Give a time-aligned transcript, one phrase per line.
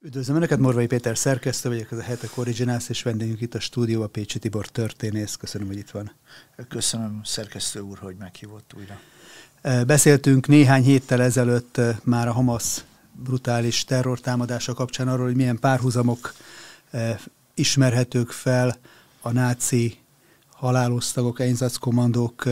[0.00, 4.10] Üdvözlöm Önöket, Morvai Péter szerkesztő vagyok, ez a Hetek Originals, és vendégünk itt a stúdióban
[4.10, 5.36] Pécsi Tibor történész.
[5.36, 6.12] Köszönöm, hogy itt van.
[6.68, 9.00] Köszönöm, szerkesztő úr, hogy meghívott újra.
[9.84, 16.34] Beszéltünk néhány héttel ezelőtt már a Hamas brutális terrortámadása kapcsán arról, hogy milyen párhuzamok
[17.54, 18.76] ismerhetők fel
[19.20, 19.98] a náci
[20.50, 22.44] halálosztagok, Einsatzkommandók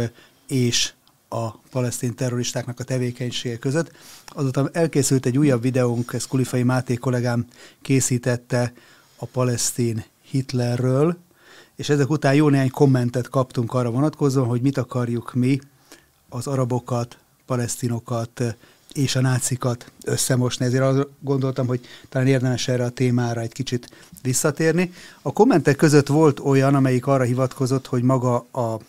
[0.47, 0.93] és
[1.29, 3.93] a palesztin terroristáknak a tevékenysége között.
[4.26, 7.46] Azután elkészült egy újabb videónk, ezt Kulifai Máté kollégám
[7.82, 8.72] készítette
[9.16, 11.17] a palesztin Hitlerről,
[11.76, 15.61] és ezek után jó néhány kommentet kaptunk arra vonatkozóan, hogy mit akarjuk mi
[16.29, 18.43] az arabokat, palesztinokat
[18.93, 20.64] és a nácikat összemosni.
[20.64, 23.90] Ezért azt gondoltam, hogy talán érdemes erre a témára egy kicsit
[24.22, 24.93] visszatérni.
[25.22, 28.81] A kommentek között volt olyan, amelyik arra hivatkozott, hogy maga a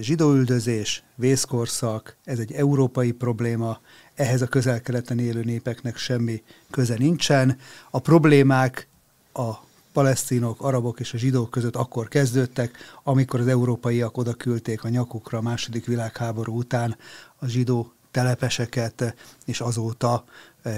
[0.00, 3.80] zsidóüldözés, vészkorszak, ez egy európai probléma,
[4.14, 7.58] ehhez a közel-keleten élő népeknek semmi köze nincsen.
[7.90, 8.88] A problémák
[9.32, 9.50] a
[9.92, 15.38] palesztinok, arabok és a zsidók között akkor kezdődtek, amikor az európaiak oda küldték a nyakukra
[15.38, 16.96] a második világháború után
[17.36, 20.24] a zsidó telepeseket, és azóta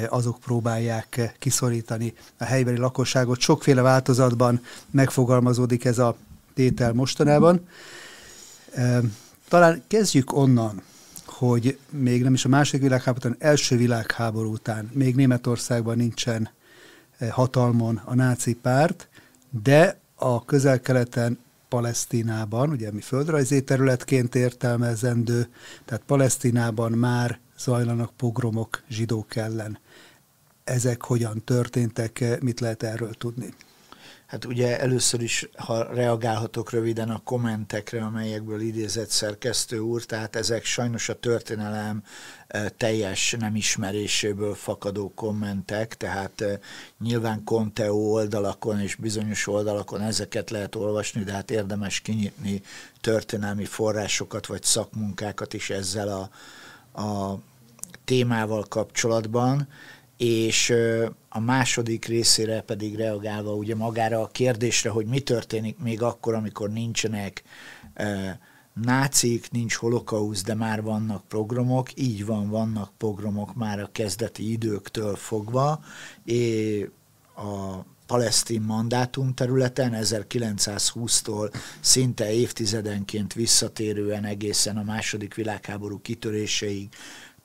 [0.08, 3.40] azok próbálják kiszorítani a helybeli lakosságot.
[3.40, 6.16] Sokféle változatban megfogalmazódik ez a
[6.54, 7.66] tétel mostanában.
[9.48, 10.82] Talán kezdjük onnan,
[11.26, 16.50] hogy még nem is a második világháború, hanem első világháború után még Németországban nincsen
[17.30, 19.08] hatalmon a náci párt,
[19.62, 25.48] de a közel-keleten Palesztinában, ugye mi földrajzi területként értelmezendő,
[25.84, 29.78] tehát Palesztinában már zajlanak pogromok zsidók ellen.
[30.64, 33.54] Ezek hogyan történtek, mit lehet erről tudni?
[34.34, 40.64] Hát ugye először is, ha reagálhatok röviden a kommentekre, amelyekből idézett szerkesztő úr, tehát ezek
[40.64, 42.02] sajnos a történelem
[42.46, 46.58] e, teljes nem ismeréséből fakadó kommentek, tehát e,
[46.98, 52.62] nyilván Conteo oldalakon és bizonyos oldalakon ezeket lehet olvasni, de hát érdemes kinyitni
[53.00, 56.30] történelmi forrásokat vagy szakmunkákat is ezzel a,
[57.02, 57.38] a
[58.04, 59.68] témával kapcsolatban
[60.16, 60.74] és
[61.28, 66.70] a második részére pedig reagálva ugye magára a kérdésre, hogy mi történik még akkor, amikor
[66.70, 67.42] nincsenek
[68.72, 75.16] nácik, nincs holokausz, de már vannak programok, így van, vannak programok már a kezdeti időktől
[75.16, 75.80] fogva,
[76.24, 76.86] és
[77.36, 86.88] a palesztin mandátum területen 1920-tól szinte évtizedenként visszatérően egészen a második világháború kitöréseig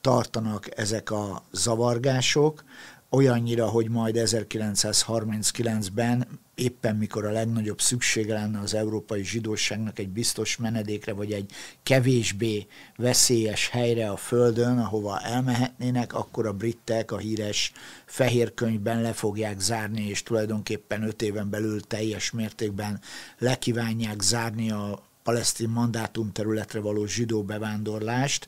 [0.02, 2.64] tartanak ezek a zavargások,
[3.10, 10.58] olyannyira, hogy majd 1939-ben éppen mikor a legnagyobb szüksége lenne az európai zsidóságnak egy biztos
[10.58, 11.52] menedékre, vagy egy
[11.84, 17.72] kevésbé veszélyes helyre a Földön, ahova elmehetnének, akkor a britek a híres
[18.06, 23.00] fehér könyvben le fogják zárni, és tulajdonképpen öt éven belül teljes mértékben
[23.38, 28.48] lekívánják zárni a palesztin mandátum területre való zsidó bevándorlást,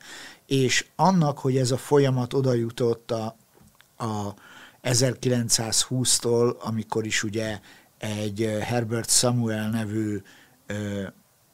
[0.52, 3.36] és annak, hogy ez a folyamat oda jutott a,
[3.98, 4.34] a
[4.84, 7.60] 1920-tól, amikor is ugye
[7.98, 10.22] egy Herbert Samuel nevű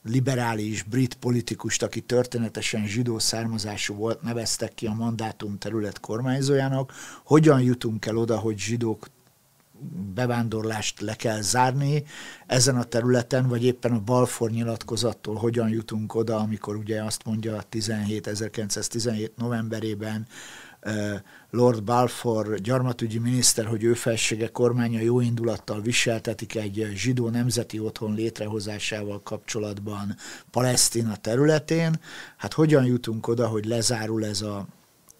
[0.03, 6.93] liberális brit politikust, aki történetesen zsidó származású volt, neveztek ki a mandátum terület kormányzójának.
[7.23, 9.07] Hogyan jutunk el oda, hogy zsidók
[10.13, 12.03] bevándorlást le kell zárni
[12.45, 17.61] ezen a területen, vagy éppen a Balfour nyilatkozattól hogyan jutunk oda, amikor ugye azt mondja
[17.69, 20.27] 17, 1917 novemberében
[21.49, 28.15] Lord Balfour gyarmatügyi miniszter, hogy ő felsége kormánya jó indulattal viseltetik egy zsidó nemzeti otthon
[28.15, 30.15] létrehozásával kapcsolatban
[30.51, 31.99] Palesztina területén.
[32.37, 34.67] Hát hogyan jutunk oda, hogy lezárul ez a,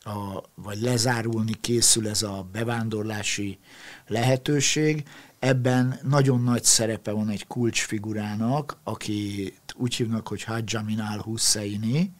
[0.07, 3.59] a vagy lezárulni készül ez a bevándorlási
[4.07, 5.03] lehetőség.
[5.39, 12.13] Ebben nagyon nagy szerepe van egy kulcsfigurának, aki úgy hívnak, hogy Hajjamin al-Husseini,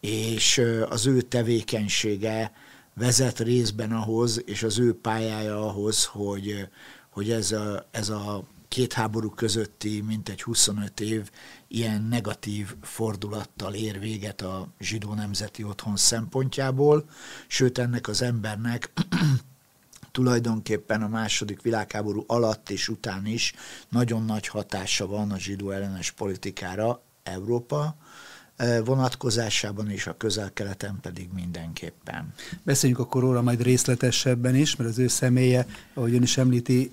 [0.00, 2.52] és az ő tevékenysége
[2.94, 6.68] vezet részben ahhoz, és az ő pályája ahhoz, hogy,
[7.10, 8.44] hogy ez, a, ez a
[8.74, 11.30] két háború közötti mintegy 25 év
[11.68, 17.08] ilyen negatív fordulattal ér véget a zsidó nemzeti otthon szempontjából,
[17.46, 18.92] sőt ennek az embernek
[20.12, 23.54] tulajdonképpen a második világháború alatt és után is
[23.88, 27.96] nagyon nagy hatása van a zsidó ellenes politikára Európa
[28.84, 32.34] vonatkozásában és a közel-keleten pedig mindenképpen.
[32.62, 36.92] Beszéljünk akkor róla majd részletesebben is, mert az ő személye, ahogy ön is említi,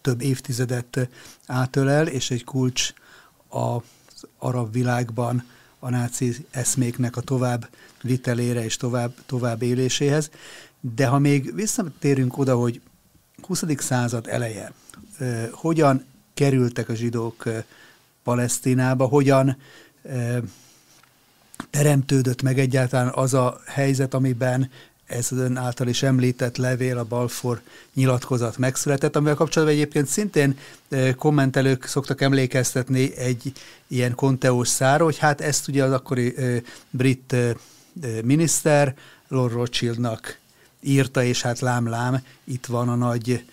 [0.00, 1.08] több évtizedet
[1.46, 2.92] átölel, és egy kulcs
[3.48, 3.82] az
[4.38, 5.44] arab világban
[5.78, 7.68] a náci eszméknek a tovább
[8.02, 10.30] vitelére és tovább, tovább éléséhez.
[10.80, 12.80] De ha még visszatérünk oda, hogy
[13.42, 13.62] 20.
[13.76, 14.72] század eleje,
[15.52, 16.04] hogyan
[16.34, 17.48] kerültek a zsidók
[18.22, 19.56] Palesztinába, hogyan
[21.70, 24.70] teremtődött meg egyáltalán az a helyzet, amiben
[25.10, 27.60] ez az ön által is említett levél, a Balfour
[27.94, 30.58] nyilatkozat megszületett, amivel kapcsolatban egyébként szintén
[31.16, 33.52] kommentelők szoktak emlékeztetni egy
[33.86, 36.34] ilyen konteós szára, hogy hát ezt ugye az akkori
[36.90, 37.36] brit
[38.24, 38.94] miniszter
[39.28, 40.38] Lord Rothschildnak
[40.80, 43.44] írta, és hát lám-lám, itt van a nagy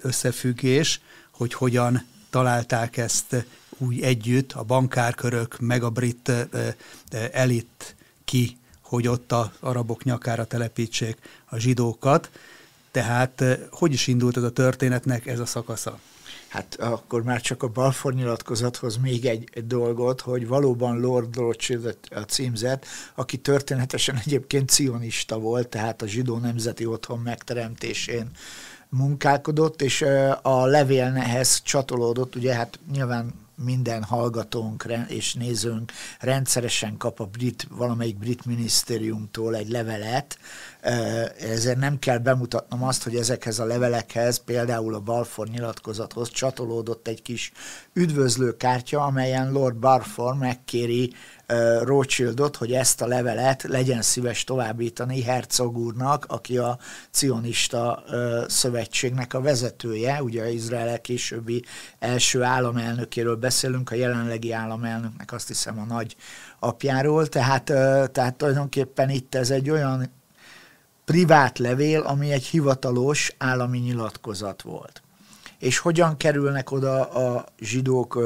[0.00, 1.00] összefüggés,
[1.30, 3.46] hogy hogyan találták ezt
[3.78, 6.32] úgy együtt, a bankárkörök, meg a brit
[7.32, 7.94] elit
[8.24, 8.58] ki,
[8.90, 12.30] hogy ott a arabok nyakára telepítsék a zsidókat.
[12.90, 15.98] Tehát hogy is indult ez a történetnek ez a szakasza?
[16.48, 22.20] Hát akkor már csak a Balfour nyilatkozathoz még egy, dolgot, hogy valóban Lord Rothschild a
[22.20, 28.30] címzet, aki történetesen egyébként cionista volt, tehát a zsidó nemzeti otthon megteremtésén
[28.88, 30.02] munkálkodott, és
[30.42, 33.34] a levélnehez csatolódott, ugye hát nyilván
[33.64, 40.38] minden hallgatónk és nézőnk rendszeresen kap a brit, valamelyik brit minisztériumtól egy levelet,
[41.40, 47.22] ezért nem kell bemutatnom azt, hogy ezekhez a levelekhez, például a Balfour nyilatkozathoz csatolódott egy
[47.22, 47.52] kis
[47.92, 51.14] üdvözlőkártya, amelyen Lord Balfour megkéri
[51.82, 56.78] Rothschildot, hogy ezt a levelet legyen szíves továbbítani Herzog úrnak, aki a
[57.10, 58.02] cionista
[58.48, 61.64] szövetségnek a vezetője, ugye Izrael későbbi
[61.98, 66.16] első államelnökéről beszélünk, a jelenlegi államelnöknek azt hiszem a nagy
[66.58, 67.64] apjáról, tehát,
[68.12, 70.10] tehát tulajdonképpen itt ez egy olyan
[71.04, 75.02] privát levél, ami egy hivatalos állami nyilatkozat volt.
[75.60, 78.18] És hogyan kerülnek oda a zsidók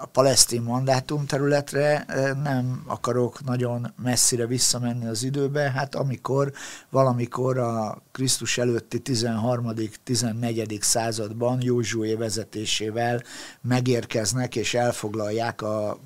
[0.00, 2.04] a palesztin mandátum területre,
[2.42, 6.52] nem akarok nagyon messzire visszamenni az időbe, hát amikor
[6.90, 10.80] valamikor a Krisztus előtti 13.-14.
[10.80, 13.22] században Józsué vezetésével
[13.60, 15.98] megérkeznek és elfoglalják a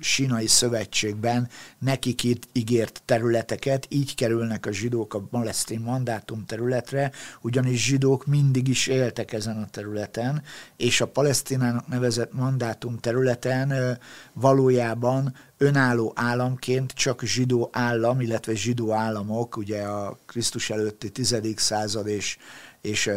[0.00, 1.48] sínai szövetségben
[1.78, 8.68] nekik itt ígért területeket, így kerülnek a zsidók a palesztin mandátum területre, ugyanis zsidók mindig
[8.68, 10.42] is éltek ezen a területen,
[10.76, 13.98] és a palesztinának nevezett mandátum területen
[14.32, 21.36] valójában önálló államként csak zsidó állam, illetve zsidó államok, ugye a Krisztus előtti 10.
[21.56, 22.38] század és
[22.80, 23.10] és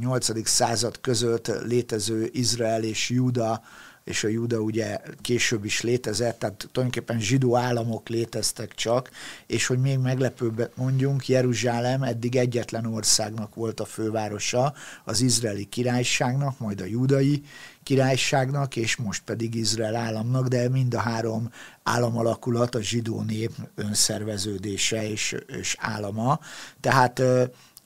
[0.00, 0.48] 8.
[0.48, 3.62] század között létező Izrael és Júda
[4.06, 9.10] és a Juda ugye később is létezett, tehát tulajdonképpen zsidó államok léteztek csak,
[9.46, 14.74] és hogy még meglepőbbet mondjunk, Jeruzsálem eddig egyetlen országnak volt a fővárosa,
[15.04, 17.42] az izraeli királyságnak, majd a judai
[17.82, 21.50] királyságnak, és most pedig Izrael államnak, de mind a három
[21.82, 26.40] államalakulat a zsidó nép önszerveződése és, és állama.
[26.80, 27.22] Tehát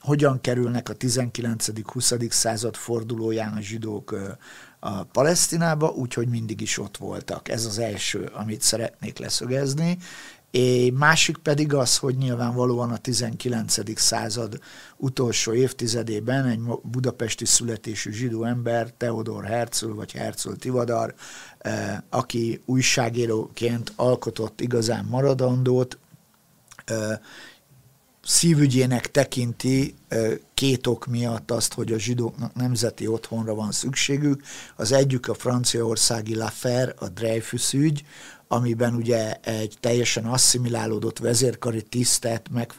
[0.01, 2.31] hogyan kerülnek a 19.-20.
[2.31, 4.39] század fordulóján a zsidók
[4.81, 7.49] a Palesztinába, úgyhogy mindig is ott voltak.
[7.49, 9.99] Ez az első, amit szeretnék leszögezni.
[10.51, 13.99] É, másik pedig az, hogy nyilvánvalóan a 19.
[13.99, 14.59] század
[14.97, 21.15] utolsó évtizedében egy budapesti születésű zsidó ember, Theodor Herzl vagy Herzl Tivadar,
[21.59, 25.99] eh, aki újságíróként alkotott igazán maradandót,
[26.85, 27.19] eh,
[28.23, 29.95] szívügyének tekinti
[30.55, 34.43] két ok miatt azt, hogy a zsidóknak nemzeti otthonra van szükségük.
[34.77, 38.05] Az egyik a franciaországi Lafer, a Dreyfus ügy,
[38.49, 42.73] amiben ugye egy teljesen asszimilálódott vezérkari tisztet meg,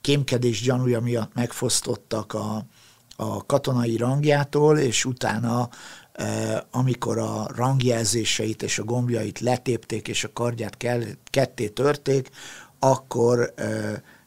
[0.00, 2.66] kémkedés gyanúja miatt megfosztottak a,
[3.16, 5.68] a katonai rangjától, és utána
[6.70, 10.76] amikor a rangjelzéseit és a gombjait letépték, és a kardját
[11.30, 12.30] ketté törték,
[12.78, 13.54] akkor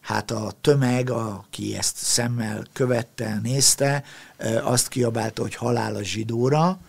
[0.02, 4.04] hát a tömeg, aki ezt szemmel követte, nézte,
[4.64, 6.80] azt kiabálta, hogy halál a zsidóra,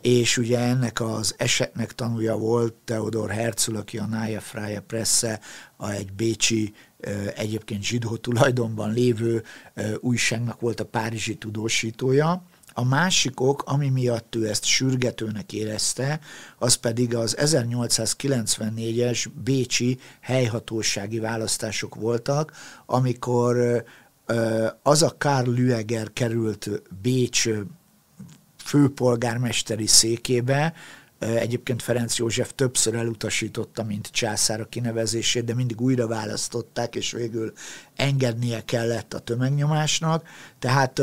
[0.00, 5.40] és ugye ennek az esetnek tanulja volt Theodor Herzl, aki a Nája Freie Presse,
[5.76, 6.74] a egy bécsi,
[7.36, 9.42] egyébként zsidó tulajdonban lévő
[10.00, 12.42] újságnak volt a párizsi tudósítója,
[12.74, 16.20] a másik ok, ami miatt ő ezt sürgetőnek érezte,
[16.58, 22.52] az pedig az 1894-es bécsi helyhatósági választások voltak,
[22.86, 23.84] amikor
[24.82, 27.48] az a Karl Lüeger került Bécs
[28.64, 30.74] főpolgármesteri székébe,
[31.18, 37.52] Egyébként Ferenc József többször elutasította, mint császár a kinevezését, de mindig újra választották, és végül
[37.96, 40.28] engednie kellett a tömegnyomásnak.
[40.58, 41.02] Tehát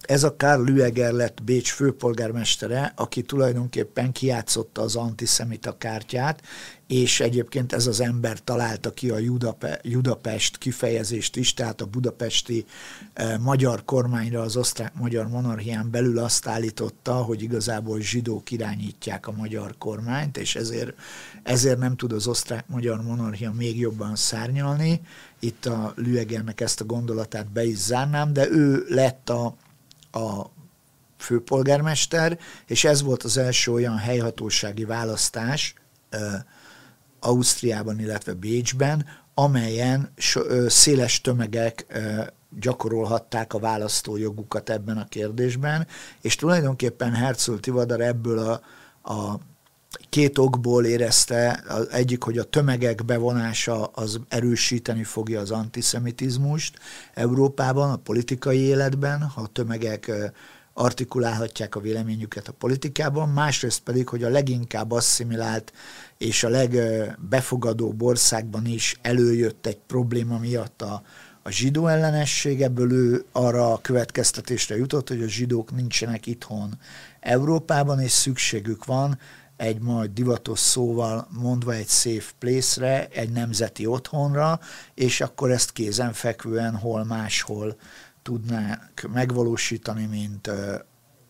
[0.00, 6.42] ez a Karl Lüeger lett Bécs főpolgármestere, aki tulajdonképpen kiátszotta az antiszemita kártyát,
[6.86, 12.64] és egyébként ez az ember találta ki a Judape, Judapest kifejezést is, tehát a budapesti
[13.12, 19.74] eh, magyar kormányra az osztrák-magyar monarchián belül azt állította, hogy igazából zsidók irányítják a magyar
[19.78, 20.92] kormányt, és ezért,
[21.42, 25.00] ezért nem tud az osztrák-magyar monarchia még jobban szárnyalni.
[25.38, 29.56] Itt a Lüegernek ezt a gondolatát be is zárnám, de ő lett a
[30.12, 30.44] a
[31.18, 35.74] főpolgármester, és ez volt az első olyan helyhatósági választás
[37.20, 40.12] Ausztriában, illetve Bécsben, amelyen
[40.66, 41.86] széles tömegek
[42.60, 45.86] gyakorolhatták a választójogukat ebben a kérdésben,
[46.20, 48.60] és tulajdonképpen Herzl Tivadar ebből a,
[49.12, 49.38] a
[50.08, 56.78] két okból érezte, egyik, hogy a tömegek bevonása az erősíteni fogja az antiszemitizmust
[57.14, 60.12] Európában, a politikai életben, ha a tömegek
[60.78, 65.72] artikulálhatják a véleményüket a politikában, másrészt pedig, hogy a leginkább asszimilált
[66.18, 71.02] és a legbefogadóbb országban is előjött egy probléma miatt a,
[71.42, 76.78] a zsidó ellenesség, ebből ő arra a következtetésre jutott, hogy a zsidók nincsenek itthon
[77.20, 79.18] Európában, és szükségük van
[79.58, 84.60] egy majd divatos szóval mondva egy safe place-re, egy nemzeti otthonra,
[84.94, 87.76] és akkor ezt kézenfekvően hol máshol
[88.22, 90.50] tudnák megvalósítani, mint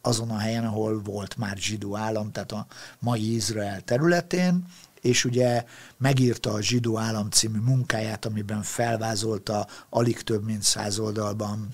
[0.02, 2.66] azon a helyen, ahol volt már zsidó állam, tehát a
[2.99, 4.64] mai Izrael területén,
[5.00, 5.64] és ugye
[5.97, 11.68] megírta a Zsidó Állam című munkáját, amiben felvázolta alig több mint száz oldalban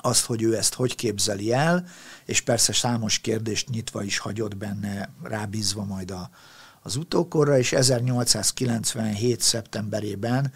[0.00, 1.86] azt, hogy ő ezt hogy képzeli el,
[2.24, 6.30] és persze számos kérdést nyitva is hagyott benne, rábízva majd a,
[6.82, 9.40] az utókorra, és 1897.
[9.40, 10.52] szeptemberében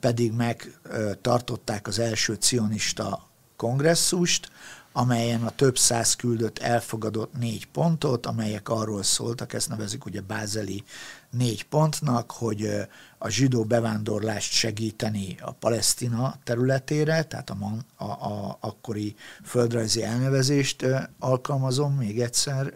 [0.00, 4.50] pedig megtartották az első cionista kongresszust,
[4.92, 10.84] amelyen a több száz küldött elfogadott négy pontot, amelyek arról szóltak, ezt nevezik ugye bázeli
[11.30, 12.70] négy pontnak, hogy
[13.18, 17.56] a zsidó bevándorlást segíteni a Palesztina területére, tehát a,
[17.96, 20.86] a, a akkori földrajzi elnevezést
[21.18, 22.74] alkalmazom, még egyszer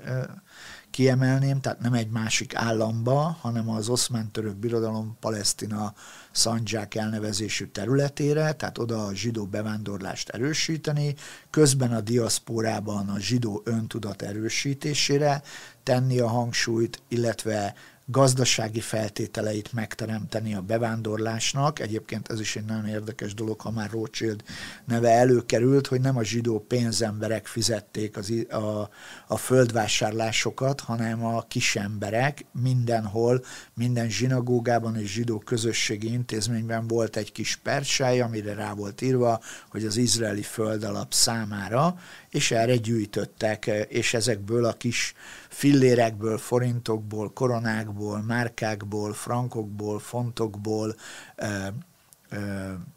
[0.95, 5.95] kiemelném, tehát nem egy másik államba, hanem az oszmán török birodalom Palesztina
[6.31, 11.15] Szandzsák elnevezésű területére, tehát oda a zsidó bevándorlást erősíteni,
[11.51, 15.43] közben a diaszpórában a zsidó öntudat erősítésére
[15.83, 17.75] tenni a hangsúlyt, illetve
[18.07, 21.79] gazdasági feltételeit megteremteni a bevándorlásnak.
[21.79, 24.43] Egyébként ez is egy nagyon érdekes dolog, ha már Rothschild
[24.85, 28.89] neve előkerült, hogy nem a zsidó pénzemberek fizették az, a,
[29.27, 33.45] a földvásárlásokat, hanem a kisemberek mindenhol,
[33.75, 39.85] minden zsinagógában és zsidó közösségi intézményben volt egy kis persáj, amire rá volt írva, hogy
[39.85, 41.99] az izraeli föld alap számára,
[42.31, 45.15] és erre gyűjtöttek, és ezekből a kis
[45.55, 50.95] fillérekből, forintokból, koronákból, márkákból, frankokból, fontokból,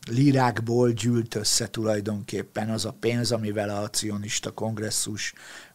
[0.09, 4.53] lírákból gyűlt össze tulajdonképpen az a pénz, amivel a cionista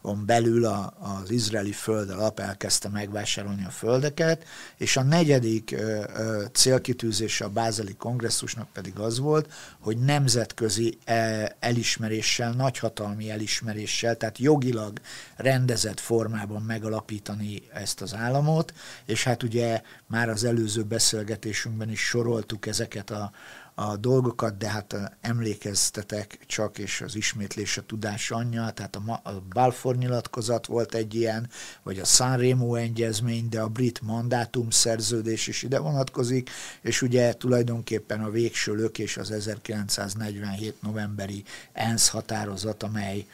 [0.03, 4.43] kongresszuson belül a, az izraeli föld alap elkezdte megvásárolni a földeket,
[4.77, 11.55] és a negyedik ö, ö, célkitűzése a bázeli kongresszusnak pedig az volt, hogy nemzetközi e,
[11.59, 14.99] elismeréssel, nagyhatalmi elismeréssel, tehát jogilag
[15.35, 18.73] rendezett formában megalapítani ezt az államot,
[19.05, 23.31] és hát ugye már az előző beszélgetésünkben is soroltuk ezeket a
[23.75, 29.41] a dolgokat, de hát emlékeztetek csak, és az ismétlés a tudás anyja, tehát a, a
[29.49, 31.49] Balfour nyilatkozat volt egy ilyen,
[31.83, 36.49] vagy a Sanremo egyezmény, de a brit mandátum szerződés is ide vonatkozik,
[36.81, 43.25] és ugye tulajdonképpen a végső lökés az 1947 novemberi ENSZ határozat, amely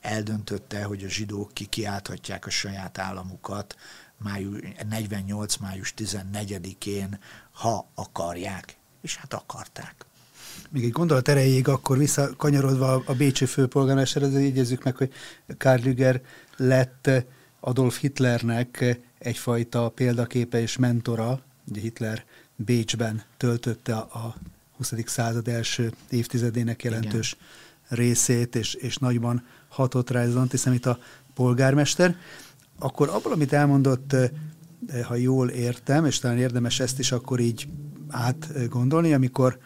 [0.00, 3.76] eldöntötte, hogy a zsidók kikiálthatják a saját államukat
[4.16, 5.56] május, 48.
[5.56, 7.18] május 14-én,
[7.52, 9.94] ha akarják és hát akarták.
[10.70, 15.12] Még egy gondolat erejéig, akkor visszakanyarodva a Bécsi főpolgármesterhez, jegyezzük meg, hogy
[15.58, 16.20] Karl Lüger
[16.56, 17.10] lett
[17.60, 21.40] Adolf Hitlernek egyfajta példaképe és mentora.
[21.64, 22.24] Ugye Hitler
[22.56, 24.34] Bécsben töltötte a
[24.76, 24.92] 20.
[25.06, 28.04] század első évtizedének jelentős Igen.
[28.04, 30.98] részét, és, és nagyban hatott rá ez az antiszemita
[31.34, 32.16] polgármester.
[32.78, 34.16] Akkor abból, amit elmondott,
[35.04, 37.68] ha jól értem, és talán érdemes ezt is akkor így
[38.10, 39.58] átgondolni, amikor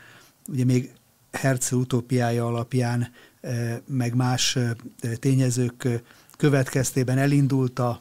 [0.48, 0.92] ugye még
[1.32, 3.12] Herzl utópiája alapján,
[3.86, 4.58] meg más
[5.18, 5.88] tényezők
[6.36, 8.00] következtében elindult a,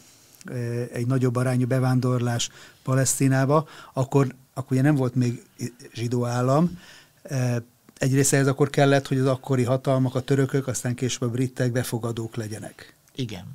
[0.94, 2.50] egy nagyobb arányú bevándorlás
[2.84, 5.44] Palesztinába, akkor, akkor ugye nem volt még
[5.94, 6.80] zsidó állam,
[7.98, 12.36] egyrészt ez akkor kellett, hogy az akkori hatalmak, a törökök, aztán később a britek befogadók
[12.36, 12.96] legyenek.
[13.16, 13.46] Igen.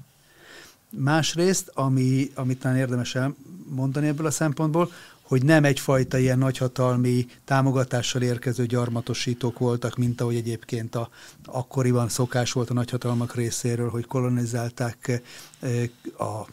[0.91, 4.91] Másrészt, ami, amit talán érdemes elmondani ebből a szempontból,
[5.29, 11.11] hogy nem egyfajta ilyen nagyhatalmi támogatással érkező gyarmatosítók voltak, mint ahogy egyébként a,
[11.45, 15.21] akkoriban szokás volt a nagyhatalmak részéről, hogy kolonizálták
[15.61, 15.83] eh,
[16.19, 16.47] a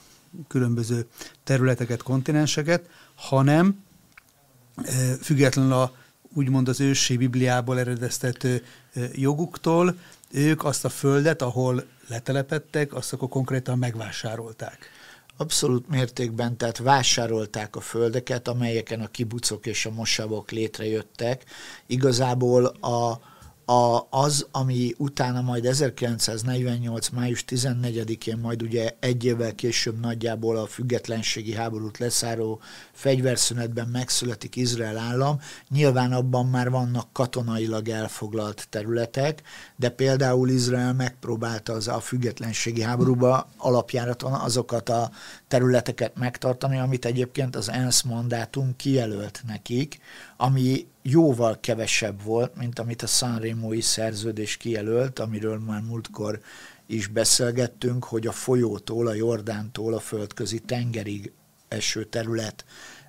[0.48, 1.06] különböző
[1.44, 3.84] területeket, kontinenseket, hanem
[4.76, 5.96] eh, függetlenül a
[6.34, 8.64] úgymond az ősi Bibliából eredeztető
[8.94, 9.98] eh, joguktól,
[10.32, 14.90] ők azt a földet, ahol letelepettek, azt akkor konkrétan megvásárolták.
[15.38, 21.46] Abszolút mértékben, tehát vásárolták a földeket, amelyeken a kibucok és a mosavok létrejöttek.
[21.86, 23.20] Igazából a,
[23.66, 27.10] a, az, ami utána majd 1948.
[27.10, 32.62] május 14-én, majd ugye egy évvel később nagyjából a függetlenségi háborút leszáró
[32.96, 39.42] fegyverszünetben megszületik Izrael állam, nyilván abban már vannak katonailag elfoglalt területek,
[39.76, 45.12] de például Izrael megpróbálta az a függetlenségi háborúba alapjáraton azokat a
[45.48, 50.00] területeket megtartani, amit egyébként az ENSZ mandátum kijelölt nekik,
[50.38, 56.40] ami jóval kevesebb volt, mint amit a Sanremói szerződés kijelölt, amiről már múltkor
[56.86, 61.32] is beszélgettünk, hogy a folyótól, a Jordántól a földközi tengerig
[61.76, 62.66] eső terület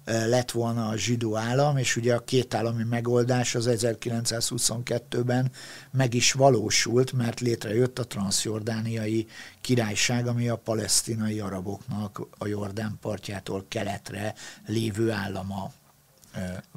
[0.06, 5.50] lett volna a zsidó állam, és ugye a két állami megoldás az 1922-ben
[5.90, 9.26] meg is valósult, mert létrejött a transzjordániai
[9.60, 14.34] királyság, ami a palesztinai araboknak a Jordán partjától keletre
[14.66, 15.72] lévő állama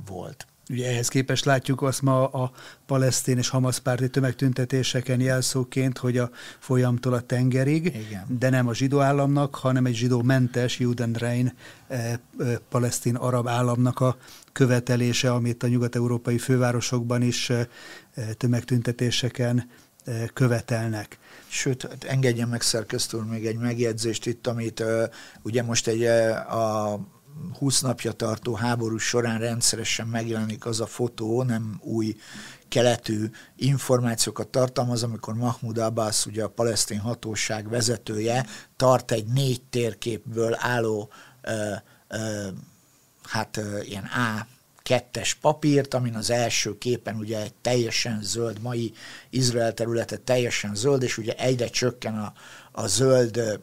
[0.08, 0.48] volt.
[0.70, 2.52] Ugye ehhez képest látjuk azt ma a
[2.86, 8.26] palesztin és hamaszpárti tömegtüntetéseken jelszóként, hogy a folyamtól a tengerig, Igen.
[8.40, 11.54] de nem a zsidó államnak, hanem egy zsidó mentes Judenrein
[11.88, 14.18] eh, eh, palesztin arab államnak a
[14.52, 17.66] követelése, amit a nyugat-európai fővárosokban is eh,
[18.38, 19.70] tömegtüntetéseken
[20.06, 21.20] eh, követelnek.
[21.48, 25.04] Sőt, hát engedjen meg szerkesztő még egy megjegyzést itt, amit uh,
[25.42, 27.00] ugye most egy a
[27.58, 32.16] 20 napja tartó háború során rendszeresen megjelenik az a fotó, nem új
[32.68, 40.56] keletű információkat tartalmaz, amikor Mahmoud Abbas, ugye a palesztin hatóság vezetője, tart egy négy térképből
[40.60, 41.10] álló
[41.42, 41.74] ö,
[42.08, 42.48] ö,
[43.24, 44.48] hát ö, ilyen A
[44.90, 48.94] kettes papírt, amin az első képen ugye egy teljesen zöld, mai
[49.30, 52.34] Izrael területe teljesen zöld, és ugye egyre csökken a,
[52.72, 53.60] a zöld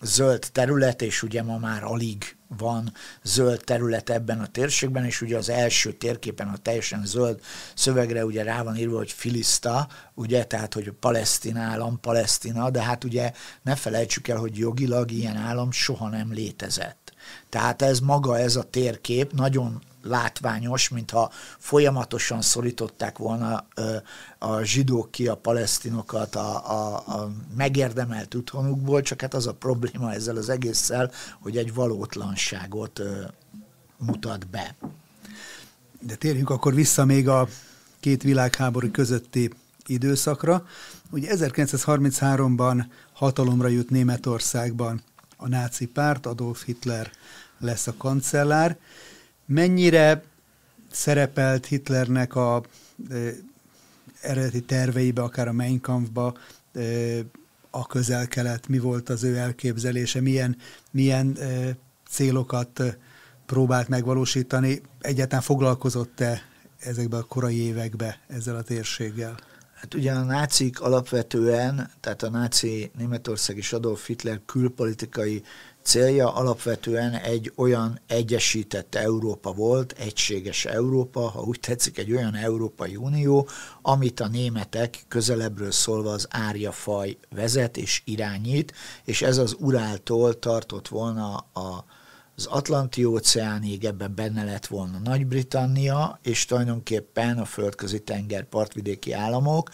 [0.00, 5.36] zöld terület, és ugye ma már alig van zöld terület ebben a térségben, és ugye
[5.36, 7.40] az első térképen a teljesen zöld
[7.74, 13.04] szövegre ugye rá van írva, hogy Filiszta, ugye, tehát hogy palesztin állam, Palesztina, de hát
[13.04, 17.12] ugye ne felejtsük el, hogy jogilag ilyen állam soha nem létezett.
[17.48, 23.66] Tehát ez maga, ez a térkép nagyon látványos, mintha folyamatosan szorították volna
[24.38, 30.12] a zsidók ki a palesztinokat a, a, a megérdemelt otthonukból, csak hát az a probléma
[30.12, 33.00] ezzel az egésszel, hogy egy valótlanságot
[33.96, 34.74] mutat be.
[36.00, 37.48] De térjünk akkor vissza még a
[38.00, 39.50] két világháború közötti
[39.86, 40.66] időszakra.
[41.10, 45.02] Ugye 1933-ban hatalomra jut Németországban
[45.36, 47.10] a náci párt, Adolf Hitler
[47.58, 48.78] lesz a kancellár,
[49.46, 50.22] Mennyire
[50.90, 52.62] szerepelt Hitlernek a
[53.10, 53.14] e,
[54.20, 56.34] eredeti terveibe, akár a Mein Kampfba,
[56.74, 56.80] e,
[57.70, 60.56] a közel-kelet, mi volt az ő elképzelése, milyen,
[60.90, 61.76] milyen e,
[62.08, 62.82] célokat
[63.46, 66.42] próbált megvalósítani, egyáltalán foglalkozott-e
[66.78, 69.34] ezekben a korai években ezzel a térséggel?
[69.74, 75.42] Hát ugye a nácik alapvetően, tehát a náci Németország és Adolf Hitler külpolitikai
[75.84, 82.96] célja alapvetően egy olyan egyesített Európa volt, egységes Európa, ha úgy tetszik, egy olyan Európai
[82.96, 83.48] Unió,
[83.82, 88.72] amit a németek közelebbről szólva az árjafaj vezet és irányít,
[89.04, 91.84] és ez az Uráltól tartott volna a
[92.36, 99.70] az Atlanti óceánig ebben benne lett volna Nagy-Britannia, és tulajdonképpen a földközi tenger partvidéki államok.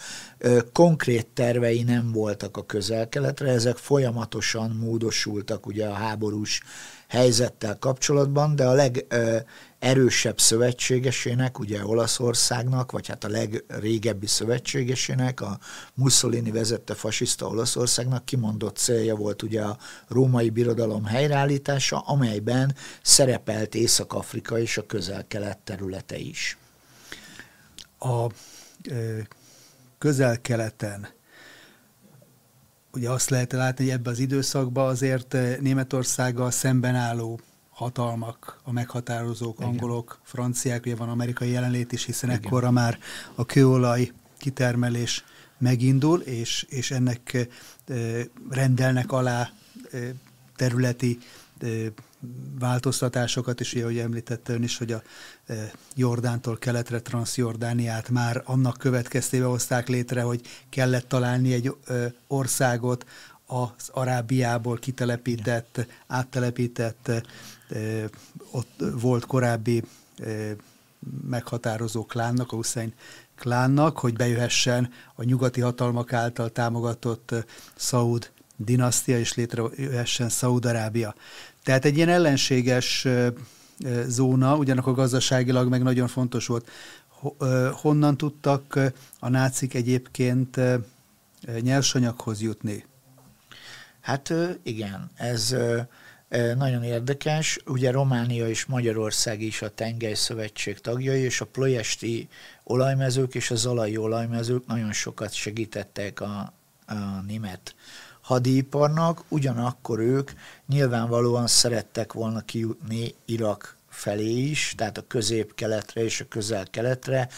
[0.73, 6.61] Konkrét tervei nem voltak a közel-keletre, ezek folyamatosan módosultak ugye a háborús
[7.11, 15.59] helyzettel kapcsolatban, de a legerősebb szövetségesének, ugye Olaszországnak, vagy hát a legrégebbi szövetségesének, a
[15.93, 24.59] Mussolini vezette fasiszta Olaszországnak kimondott célja volt ugye a római birodalom helyreállítása, amelyben szerepelt Észak-Afrika
[24.59, 26.57] és a közel-kelet területe is.
[27.99, 28.25] A
[29.97, 31.07] közel-keleten
[32.93, 38.71] ugye azt lehet látni, hogy ebben az időszakban azért eh, Németországgal szemben álló hatalmak, a
[38.71, 39.69] meghatározók, Igen.
[39.69, 42.41] angolok, franciák, ugye van amerikai jelenlét is, hiszen Igen.
[42.43, 42.97] ekkorra már
[43.35, 45.23] a kőolaj kitermelés
[45.57, 47.47] megindul, és, és ennek
[48.49, 49.49] rendelnek alá
[50.55, 51.17] területi
[52.59, 55.01] változtatásokat, és ugye, ahogy említette ön is, hogy a
[55.95, 61.75] Jordántól keletre Transjordániát már annak következtében hozták létre, hogy kellett találni egy
[62.27, 63.05] országot
[63.45, 67.11] az Arábiából kitelepített, áttelepített,
[68.51, 69.83] ott volt korábbi
[71.27, 72.93] meghatározó klánnak, a Hussein
[73.35, 77.33] klánnak, hogy bejöhessen a nyugati hatalmak által támogatott
[77.75, 81.15] Szaud dinasztia, és létrejöhessen Szaud-Arábia.
[81.63, 83.07] Tehát egy ilyen ellenséges
[84.07, 86.69] zóna, ugyanakkor gazdaságilag meg nagyon fontos volt.
[87.71, 88.79] Honnan tudtak
[89.19, 90.59] a nácik egyébként
[91.61, 92.85] nyersanyaghoz jutni?
[94.01, 95.55] Hát igen, ez
[96.57, 97.59] nagyon érdekes.
[97.65, 102.27] Ugye Románia és Magyarország is a Tengely Szövetség tagjai, és a plojesti
[102.63, 106.53] olajmezők és a zalai olajmezők nagyon sokat segítettek a,
[106.85, 107.75] a német
[108.21, 110.31] hadiparnak, ugyanakkor ők
[110.67, 117.29] nyilvánvalóan szerettek volna kijutni Irak felé is, tehát a közép-keletre és a közel-keletre,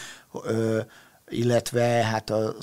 [1.28, 2.54] illetve hát a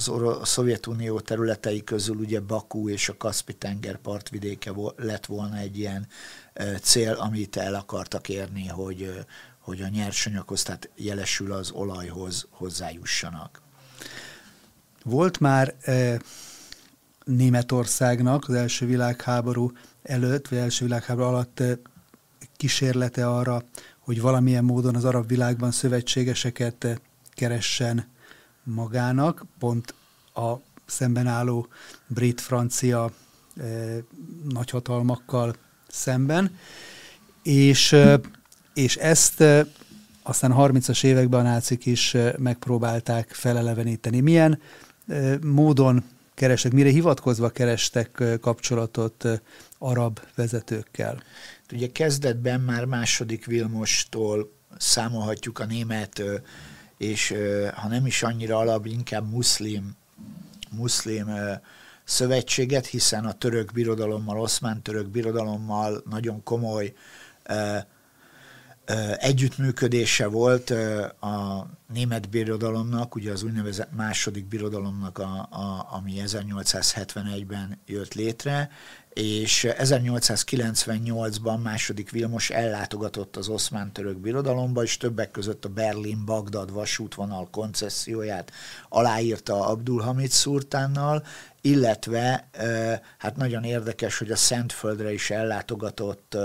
[0.44, 6.08] Szovjetunió területei közül ugye Bakú és a Kaspi-tenger partvidéke lett volna egy ilyen
[6.82, 9.26] cél, amit el akartak érni, hogy,
[9.60, 13.62] hogy a nyersanyaghoz, tehát jelesül az olajhoz hozzájussanak.
[15.04, 15.76] Volt már
[17.24, 19.72] Németországnak az első világháború
[20.04, 21.64] előtt, vagy első világháború alatt
[22.58, 23.64] kísérlete arra,
[24.00, 28.08] hogy valamilyen módon az arab világban szövetségeseket keressen
[28.64, 29.94] magának, pont
[30.34, 30.54] a
[30.86, 31.68] szemben álló
[32.08, 33.12] brit-francia
[34.50, 35.56] nagyhatalmakkal
[35.88, 36.58] szemben,
[37.44, 37.96] és,
[38.74, 39.44] és ezt
[40.24, 44.20] aztán 30-as években a nácik is megpróbálták feleleveníteni.
[44.20, 44.60] Milyen
[45.42, 46.04] módon
[46.42, 49.26] kerestek, mire hivatkozva kerestek kapcsolatot
[49.78, 51.24] arab vezetőkkel?
[51.72, 56.24] Ugye kezdetben már második Vilmostól számolhatjuk a német,
[56.98, 57.34] és
[57.74, 59.92] ha nem is annyira alap, inkább muszlim,
[60.70, 61.28] muszlim
[62.04, 66.94] szövetséget, hiszen a török birodalommal, oszmán török birodalommal nagyon komoly
[69.18, 70.70] együttműködése volt
[71.20, 78.70] a német birodalomnak, ugye az úgynevezett második birodalomnak, a, a, ami 1871-ben jött létre,
[79.14, 88.52] és 1898-ban második Vilmos ellátogatott az oszmán-török birodalomba, és többek között a Berlin-Bagdad vasútvonal koncesszióját
[88.90, 91.26] aláírta Abdulhamid szurtánnal,
[91.62, 92.50] illetve
[93.18, 96.38] hát nagyon érdekes, hogy a Szentföldre is ellátogatott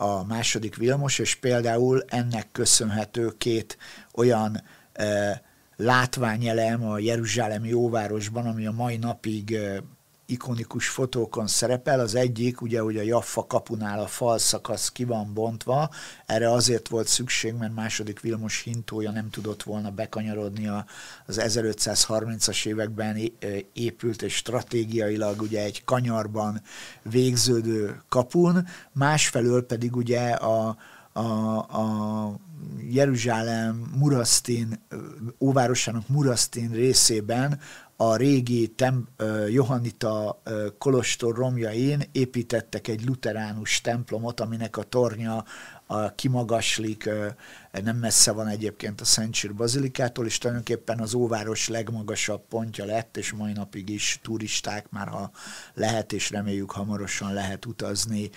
[0.00, 3.78] a második Vilmos, és például ennek köszönhető két
[4.14, 5.42] olyan e,
[5.76, 9.82] látványelem a Jeruzsálemi jóvárosban, ami a mai napig e,
[10.30, 12.00] ikonikus fotókon szerepel.
[12.00, 15.90] Az egyik, ugye, hogy a Jaffa kapunál a falszakasz ki van bontva,
[16.26, 20.68] erre azért volt szükség, mert második Vilmos hintója nem tudott volna bekanyarodni
[21.26, 23.32] az 1530-as években
[23.72, 26.62] épült és stratégiailag ugye egy kanyarban
[27.02, 30.76] végződő kapun, másfelől pedig ugye a,
[31.12, 31.20] a,
[31.58, 32.34] a
[32.90, 34.86] Jeruzsálem Murasztin,
[35.38, 37.60] óvárosának Murasztin részében
[38.02, 39.08] a régi tem,
[39.48, 40.42] Johannita
[40.78, 45.44] kolostor romjain építettek egy luteránus templomot, aminek a tornya
[45.92, 47.08] a kimagaslik,
[47.82, 53.16] nem messze van egyébként a Szent Sír Bazilikától, és tulajdonképpen az óváros legmagasabb pontja lett,
[53.16, 55.30] és mai napig is turisták már ha
[55.74, 58.30] lehet, és reméljük hamarosan lehet utazni,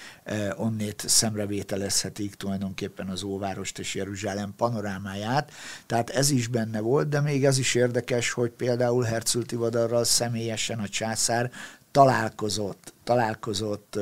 [0.55, 5.51] onnét szemrevételezhetik tulajdonképpen az óvárost és Jeruzsálem panorámáját.
[5.85, 10.79] Tehát ez is benne volt, de még ez is érdekes, hogy például Herzl Tivadarral személyesen
[10.79, 11.51] a császár
[11.91, 13.99] találkozott, találkozott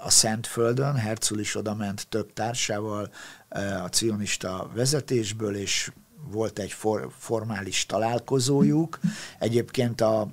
[0.00, 3.10] a Szentföldön, Herzl is oda ment több társával
[3.84, 5.92] a cionista vezetésből, és
[6.30, 8.98] volt egy for, formális találkozójuk.
[9.38, 10.28] Egyébként a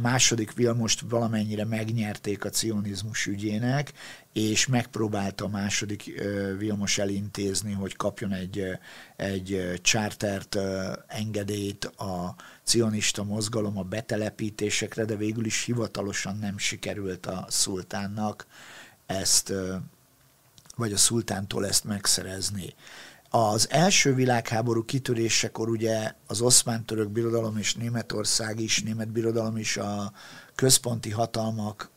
[0.00, 3.92] második Vilmost valamennyire megnyerték a cionizmus ügyének,
[4.32, 6.22] és megpróbálta a második
[6.58, 8.62] Vilmos elintézni, hogy kapjon egy,
[9.16, 10.58] egy chartert
[11.06, 18.46] engedélyt a cionista mozgalom a betelepítésekre, de végül is hivatalosan nem sikerült a szultánnak
[19.06, 19.52] ezt,
[20.76, 22.74] vagy a szultántól ezt megszerezni.
[23.30, 30.12] Az első világháború kitörésekor ugye az oszmán-török birodalom és Németország is, német birodalom is a
[30.54, 31.90] központi hatalmak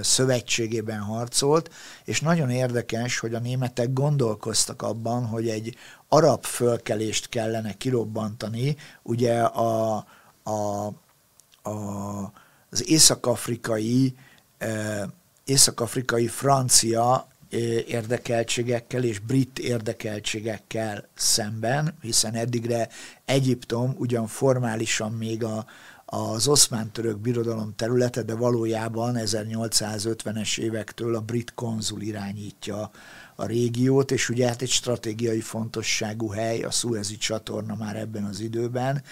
[0.00, 1.70] szövetségében harcolt,
[2.04, 5.76] és nagyon érdekes, hogy a németek gondolkoztak abban, hogy egy
[6.08, 9.96] arab fölkelést kellene kirobbantani, ugye a,
[10.42, 10.86] a,
[11.62, 11.72] a,
[12.70, 14.14] az észak-afrikai
[15.50, 17.28] észak-afrikai francia
[17.86, 22.88] érdekeltségekkel és brit érdekeltségekkel szemben, hiszen eddigre
[23.24, 25.66] Egyiptom ugyan formálisan még a,
[26.04, 32.90] az oszmán-török birodalom területe, de valójában 1850-es évektől a brit konzul irányítja
[33.36, 38.40] a régiót, és ugye hát egy stratégiai fontosságú hely, a Suezi csatorna már ebben az
[38.40, 39.02] időben,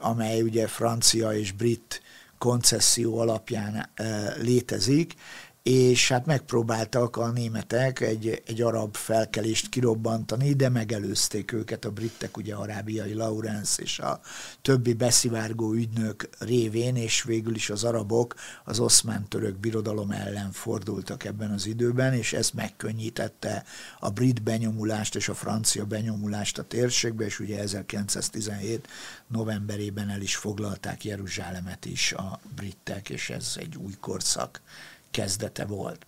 [0.00, 2.02] amely ugye francia és brit
[2.38, 3.88] koncesszió alapján
[4.40, 5.14] létezik,
[5.62, 12.36] és hát megpróbáltak a németek egy, egy arab felkelést kirobbantani, de megelőzték őket a britek,
[12.36, 14.20] ugye arábiai Lawrence és a
[14.62, 21.50] többi beszivárgó ügynök révén, és végül is az arabok az oszmán-török birodalom ellen fordultak ebben
[21.50, 23.64] az időben, és ez megkönnyítette
[23.98, 28.88] a brit benyomulást és a francia benyomulást a térségbe, és ugye 1917
[29.26, 34.60] novemberében el is foglalták Jeruzsálemet is a britek, és ez egy új korszak
[35.10, 36.06] kezdete volt.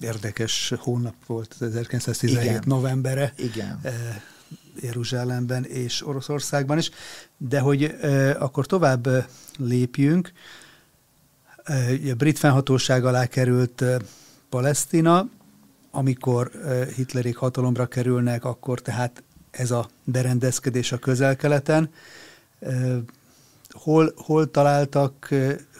[0.00, 2.62] Érdekes hónap volt 1917 Igen.
[2.66, 3.32] novembere.
[3.36, 3.78] Igen.
[3.82, 3.92] Eh,
[4.80, 6.90] Jeruzsálemben és Oroszországban is.
[7.36, 9.24] De hogy eh, akkor tovább eh,
[9.58, 10.32] lépjünk,
[12.10, 13.84] a brit fennhatóság alá került
[14.48, 15.28] Palesztina,
[15.90, 16.50] amikor
[16.94, 21.90] Hitlerék hatalomra kerülnek, akkor tehát ez a berendezkedés a közel-keleten.
[23.70, 25.28] Hol, hol találtak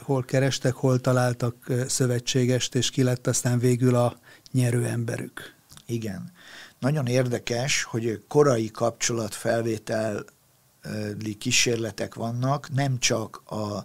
[0.05, 4.19] hol kerestek, hol találtak szövetségest, és ki lett aztán végül a
[4.53, 5.55] nyerő emberük.
[5.87, 6.33] Igen.
[6.79, 13.85] Nagyon érdekes, hogy korai kapcsolatfelvételi kísérletek vannak, nem csak a,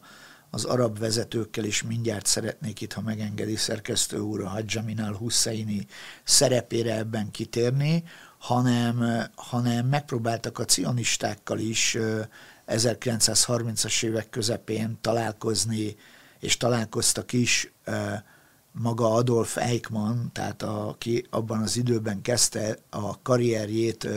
[0.50, 5.88] az arab vezetőkkel is mindjárt szeretnék itt, ha megengedi szerkesztő úr, a Hajjaminal Husseini
[6.24, 8.04] szerepére ebben kitérni,
[8.38, 11.98] hanem, hanem megpróbáltak a cionistákkal is
[12.70, 15.96] 1930-as évek közepén találkozni,
[16.40, 17.72] és találkoztak is
[18.72, 24.08] maga Adolf Eichmann, tehát aki abban az időben kezdte a karrierjét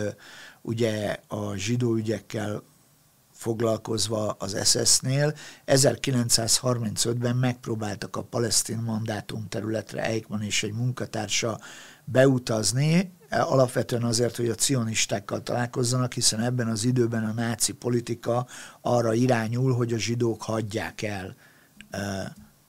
[0.60, 2.62] ugye a zsidó ügyekkel
[3.32, 5.34] foglalkozva az SS-nél.
[5.66, 11.60] 1935-ben megpróbáltak a palesztin mandátum területre Eichmann és egy munkatársa
[12.04, 18.46] beutazni, alapvetően azért, hogy a cionistákkal találkozzanak, hiszen ebben az időben a náci politika
[18.80, 21.36] arra irányul, hogy a zsidók hagyják el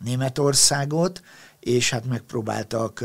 [0.03, 1.21] Németországot,
[1.59, 3.03] és hát megpróbáltak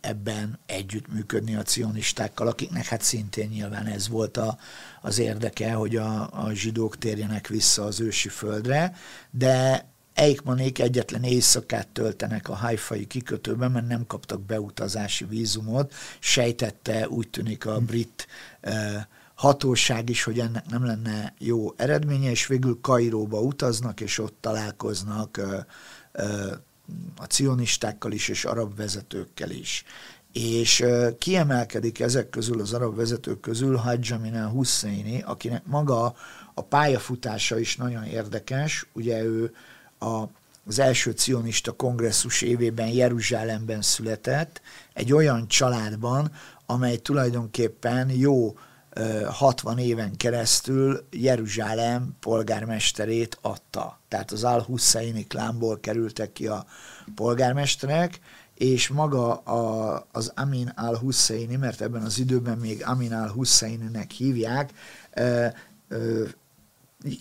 [0.00, 4.58] ebben együttműködni a cionistákkal, akiknek hát szintén nyilván ez volt a,
[5.00, 8.94] az érdeke, hogy a, a zsidók térjenek vissza az ősi földre,
[9.30, 15.94] de Eichmannék egyetlen éjszakát töltenek a haifai kikötőben, mert nem kaptak beutazási vízumot.
[16.18, 18.26] Sejtette úgy tűnik a brit
[19.34, 25.40] hatóság is, hogy ennek nem lenne jó eredménye, és végül Kairóba utaznak, és ott találkoznak
[27.16, 29.84] a cionistákkal is, és arab vezetőkkel is.
[30.32, 30.84] És
[31.18, 36.14] kiemelkedik ezek közül, az arab vezetők közül Hajjamin Husseini, akinek maga
[36.54, 39.54] a pályafutása is nagyon érdekes, ugye ő
[39.98, 40.22] a,
[40.66, 44.60] az első cionista kongresszus évében Jeruzsálemben született,
[44.92, 46.32] egy olyan családban,
[46.66, 48.54] amely tulajdonképpen jó
[49.26, 54.00] 60 éven keresztül Jeruzsálem polgármesterét adta.
[54.08, 56.66] Tehát az Al-Husseini klánból kerültek ki a
[57.14, 58.20] polgármesterek,
[58.54, 64.72] és maga a, az Amin al-Husseini, mert ebben az időben még Amin al-Husseininek hívják,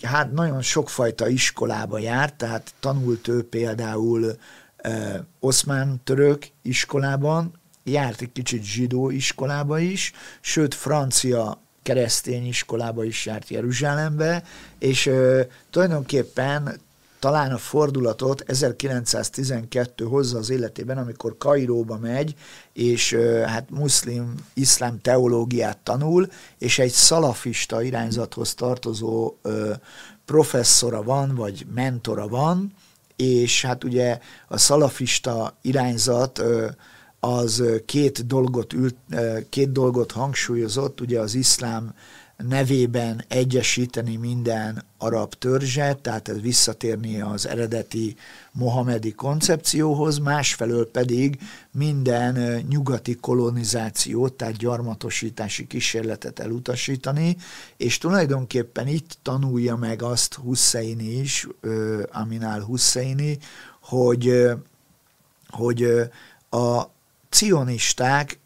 [0.01, 4.37] hát nagyon sokfajta iskolába járt, tehát tanult ő például
[4.77, 7.51] e, oszmán török iskolában,
[7.83, 10.11] járt egy kicsit zsidó iskolába is,
[10.41, 14.43] sőt francia keresztény iskolába is járt Jeruzsálembe,
[14.79, 16.79] és e, tulajdonképpen
[17.19, 22.35] talán a fordulatot 1912 hozza az életében, amikor Kairóba megy,
[22.73, 23.13] és
[23.45, 26.27] hát muszlim, iszlám teológiát tanul,
[26.57, 29.35] és egy szalafista irányzathoz tartozó
[30.25, 32.73] professzora van, vagy mentora van,
[33.15, 36.41] és hát ugye a szalafista irányzat
[37.19, 38.95] az két dolgot, ült,
[39.49, 41.93] két dolgot hangsúlyozott, ugye az iszlám
[42.37, 48.15] nevében egyesíteni minden arab törzset, tehát ez visszatérni az eredeti
[48.51, 51.39] mohamedi koncepcióhoz, másfelől pedig
[51.71, 57.37] minden nyugati kolonizációt, tehát gyarmatosítási kísérletet elutasítani,
[57.77, 61.47] és tulajdonképpen itt tanulja meg azt Husseini is,
[62.11, 63.37] Aminál Husseini,
[63.81, 64.45] hogy,
[65.47, 65.83] hogy
[66.49, 66.81] a
[67.29, 68.39] cionisták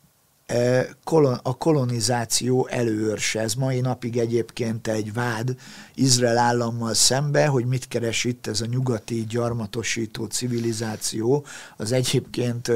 [1.44, 3.40] a kolonizáció előörse.
[3.40, 5.56] Ez mai napig egyébként egy vád
[5.96, 11.46] Izrael állammal szembe, hogy mit keres itt ez a nyugati gyarmatosító civilizáció,
[11.78, 12.72] az egyébként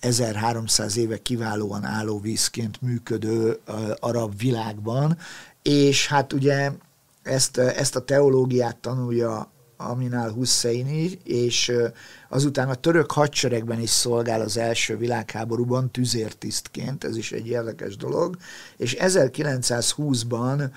[0.00, 3.58] 1300 éve kiválóan álló vízként működő
[4.00, 5.18] arab világban,
[5.62, 6.70] és hát ugye
[7.22, 11.72] ezt, ezt a teológiát tanulja Aminál Husseini, és
[12.28, 18.36] azután a török hadseregben is szolgál az első világháborúban tüzértisztként, ez is egy érdekes dolog,
[18.76, 20.70] és 1920-ban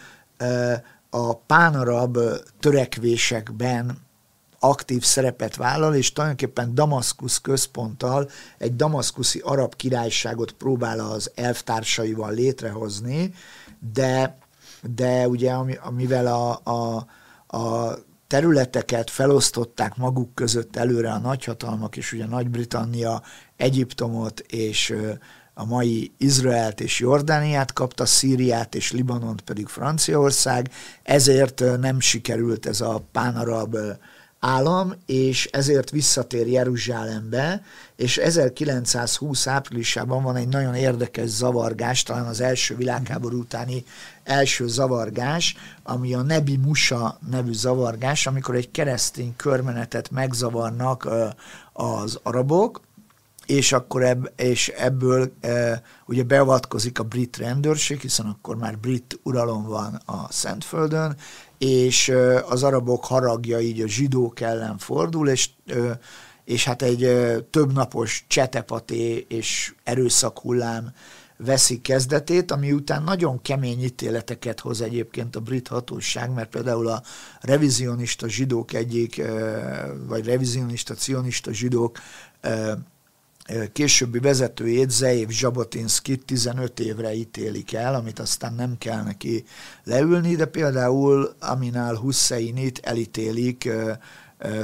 [1.10, 2.18] a pánarab
[2.60, 4.08] törekvésekben
[4.60, 13.34] aktív szerepet vállal, és tulajdonképpen Damaszkusz központtal egy damaszkuszi arab királyságot próbál az elvtársaival létrehozni,
[13.94, 14.38] de,
[14.82, 17.06] de ugye amivel a, a,
[17.58, 17.96] a
[18.30, 23.22] területeket felosztották maguk között előre a nagyhatalmak, és ugye Nagy-Britannia
[23.58, 24.96] Egyiptomot és
[25.54, 30.70] a mai Izraelt és Jordániát kapta, Szíriát és Libanont pedig Franciaország,
[31.04, 33.78] ezért nem sikerült ez a pánarab
[34.40, 37.64] állam, és ezért visszatér Jeruzsálembe,
[37.96, 43.84] és 1920 áprilisában van egy nagyon érdekes zavargás, talán az első világháború utáni
[44.24, 51.10] első zavargás, ami a Nebi Musa nevű zavargás, amikor egy keresztény körmenetet megzavarnak
[51.74, 52.82] az arabok,
[53.46, 59.20] és akkor ebb, és ebből e, ugye beavatkozik a brit rendőrség, hiszen akkor már brit
[59.24, 61.16] uralom van a Szentföldön,
[61.60, 62.14] és
[62.50, 65.50] az arabok haragja így a zsidók ellen fordul, és,
[66.44, 67.08] és hát egy
[67.50, 70.92] több napos csetepaté és erőszakhullám
[71.38, 77.02] veszi kezdetét, ami után nagyon kemény ítéleteket hoz egyébként a brit hatóság, mert például a
[77.42, 79.22] revizionista zsidók egyik,
[80.08, 81.98] vagy revizionista, cionista zsidók
[83.74, 89.44] későbbi vezetőjét, Zeév Zsabotinszki 15 évre ítélik el, amit aztán nem kell neki
[89.84, 93.70] leülni, de például Aminál Husseinit elítélik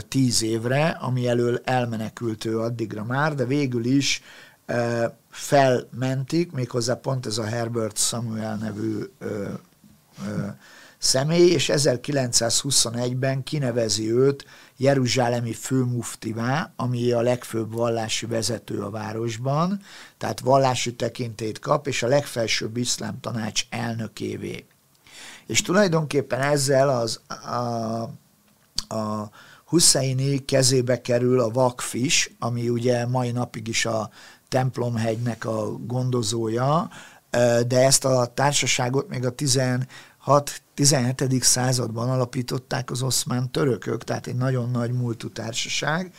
[0.07, 4.21] 10 évre, ami elől elmenekült ő addigra már, de végül is
[5.29, 9.03] felmentik, méghozzá pont ez a Herbert Samuel nevű
[10.97, 14.45] személy, és 1921-ben kinevezi őt
[14.77, 19.81] jeruzsálemi főmuftivá, ami a legfőbb vallási vezető a városban,
[20.17, 24.65] tehát vallási tekintét kap, és a legfelsőbb iszlám tanács elnökévé.
[25.47, 28.01] És tulajdonképpen ezzel az a,
[28.95, 29.29] a
[29.65, 34.09] Husseini kezébe kerül a vakfis, ami ugye mai napig is a
[34.49, 36.89] templomhegynek a gondozója,
[37.67, 39.35] de ezt a társaságot még a
[40.25, 41.41] 16-17.
[41.41, 46.13] században alapították az oszmán törökök, tehát egy nagyon nagy múltú társaság,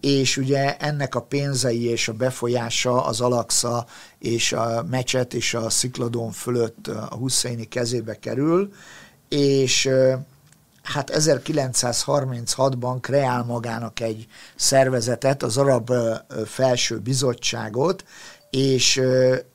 [0.00, 3.86] és ugye ennek a pénzei és a befolyása az Alaksa
[4.18, 8.72] és a mecset és a Szikladón fölött a Husseini kezébe kerül,
[9.28, 9.88] és
[10.82, 15.92] hát 1936-ban kreál magának egy szervezetet, az Arab
[16.46, 18.04] Felső Bizottságot,
[18.56, 19.00] és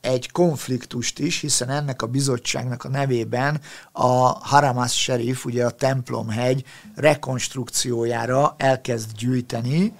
[0.00, 3.60] egy konfliktust is, hiszen ennek a bizottságnak a nevében
[3.92, 4.08] a
[4.48, 9.92] Haramas Sheriff, ugye a templomhegy rekonstrukciójára elkezd gyűjteni,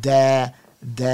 [0.00, 0.54] de
[0.94, 1.10] de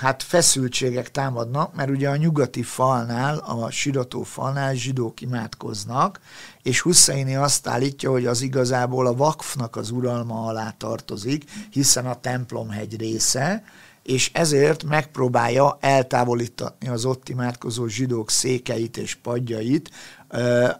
[0.00, 6.20] hát feszültségek támadnak, mert ugye a nyugati falnál, a sirató falnál zsidók imádkoznak,
[6.62, 12.20] és Husseini azt állítja, hogy az igazából a vakfnak az uralma alá tartozik, hiszen a
[12.20, 13.64] templomhegy része,
[14.02, 19.90] és ezért megpróbálja eltávolítani az ott imádkozó zsidók székeit és padjait,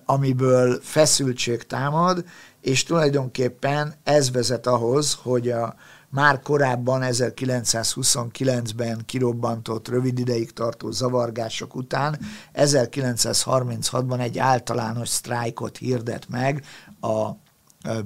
[0.04, 2.24] amiből feszültség támad,
[2.60, 5.74] és tulajdonképpen ez vezet ahhoz, hogy a,
[6.08, 12.18] már korábban 1929-ben kirobbantott rövid ideig tartó zavargások után
[12.54, 16.64] 1936-ban egy általános sztrájkot hirdet meg
[17.00, 17.30] a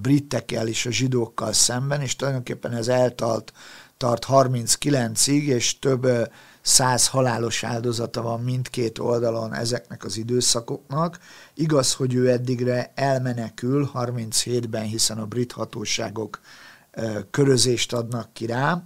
[0.00, 3.52] britekkel és a zsidókkal szemben, és tulajdonképpen ez eltalt
[3.96, 6.06] tart 39-ig, és több
[6.62, 11.18] száz halálos áldozata van mindkét oldalon ezeknek az időszakoknak.
[11.54, 16.40] Igaz, hogy ő eddigre elmenekül 37-ben, hiszen a brit hatóságok
[17.30, 18.82] körözést adnak ki rá,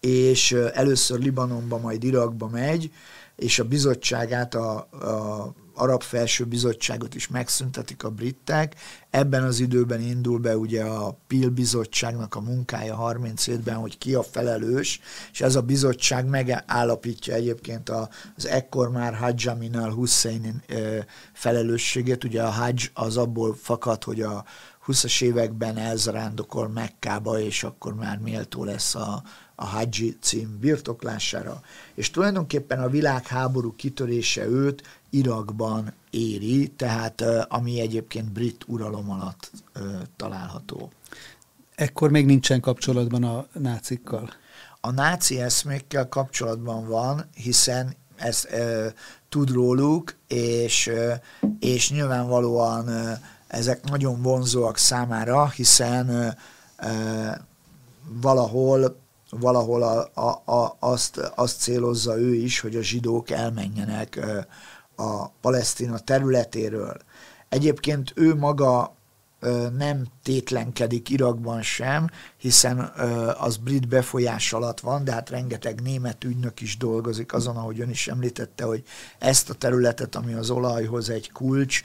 [0.00, 2.92] és először Libanonba, majd Irakba megy,
[3.36, 8.74] és a bizottságát a, a arab felső bizottságot is megszüntetik a britek.
[9.10, 14.22] Ebben az időben indul be ugye a PIL bizottságnak a munkája 37-ben, hogy ki a
[14.22, 15.00] felelős,
[15.32, 17.88] és ez a bizottság megállapítja egyébként
[18.36, 20.62] az ekkor már Hajj Amin al-Hussein
[21.32, 22.24] felelősségét.
[22.24, 24.44] Ugye a Hajj az abból fakad, hogy a
[24.90, 29.22] 20-as években elzarándokol Mekkába, és akkor már méltó lesz a,
[29.54, 31.60] a Hajji cím birtoklására.
[31.94, 39.50] És tulajdonképpen a világháború kitörése őt Irakban éri, tehát ami egyébként brit uralom alatt
[40.16, 40.90] található.
[41.74, 44.30] Ekkor még nincsen kapcsolatban a nácikkal?
[44.80, 48.94] A náci eszmékkel kapcsolatban van, hiszen ezt e,
[49.28, 51.20] tud róluk, és, e,
[51.58, 53.20] és nyilvánvalóan e,
[53.50, 56.36] ezek nagyon vonzóak számára, hiszen
[58.20, 58.96] valahol
[59.30, 64.20] valahol a, a, a, azt, azt célozza ő is, hogy a zsidók elmenjenek
[64.96, 66.96] a Palesztina területéről.
[67.48, 68.94] Egyébként ő maga
[69.76, 72.78] nem tétlenkedik Irakban sem, hiszen
[73.38, 77.90] az brit befolyás alatt van, de hát rengeteg német ügynök is dolgozik azon, ahogy ön
[77.90, 78.82] is említette, hogy
[79.18, 81.82] ezt a területet, ami az olajhoz egy kulcs,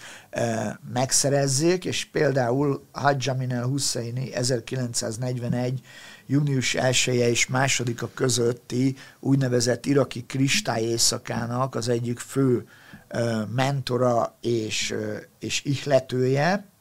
[0.93, 5.81] megszerezzék, és például Hajj Amin al-Husseini 1941
[6.25, 12.67] június 1 -e és másodika közötti úgynevezett iraki kristály éjszakának az egyik fő
[13.55, 14.95] mentora és,
[15.39, 16.73] és ihletője,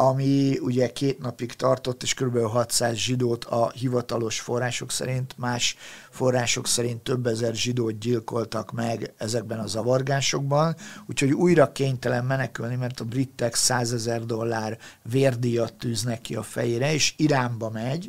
[0.00, 2.38] ami ugye két napig tartott, és kb.
[2.38, 5.76] 600 zsidót a hivatalos források szerint, más
[6.10, 10.76] források szerint több ezer zsidót gyilkoltak meg ezekben a zavargásokban,
[11.06, 16.92] úgyhogy újra kénytelen menekülni, mert a britek 100 ezer dollár vérdíjat tűznek ki a fejére,
[16.92, 18.08] és Iránba megy,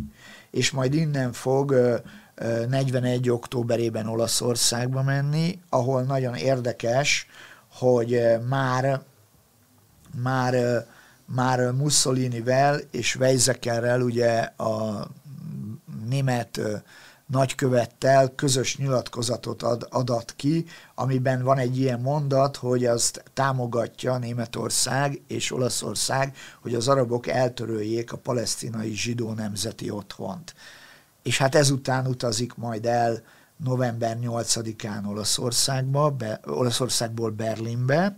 [0.51, 1.75] és majd innen fog
[2.69, 3.29] 41.
[3.29, 7.27] októberében Olaszországba menni, ahol nagyon érdekes,
[7.69, 9.01] hogy már
[10.23, 10.85] már
[11.35, 15.07] már Mussolinivel és Weizsäckerrel, ugye a
[16.09, 16.61] német
[17.31, 20.65] nagykövettel közös nyilatkozatot ad, adat ki,
[20.95, 28.11] amiben van egy ilyen mondat, hogy azt támogatja Németország és Olaszország, hogy az arabok eltöröljék
[28.11, 30.55] a palesztinai zsidó nemzeti otthont.
[31.23, 33.23] És hát ezután utazik majd el
[33.57, 38.17] november 8-án Olaszországba, be, Olaszországból Berlinbe,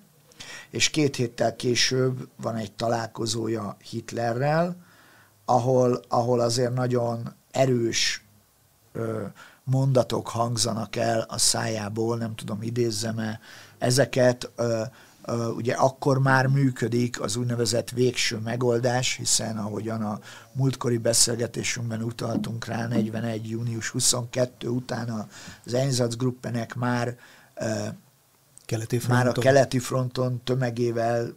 [0.69, 4.75] és két héttel később van egy találkozója Hitlerrel,
[5.45, 8.25] ahol, ahol azért nagyon erős
[8.91, 9.23] ö,
[9.63, 13.39] mondatok hangzanak el a szájából, nem tudom, idézzem-e
[13.77, 14.81] ezeket, ö,
[15.25, 20.19] ö, ugye akkor már működik az úgynevezett végső megoldás, hiszen ahogyan a
[20.51, 23.49] múltkori beszélgetésünkben utaltunk rá, 41.
[23.49, 25.27] június 22 után
[25.65, 27.17] az Einsatzgruppenek már
[28.65, 29.25] keleti fronton.
[29.25, 31.33] Már a keleti fronton tömegével,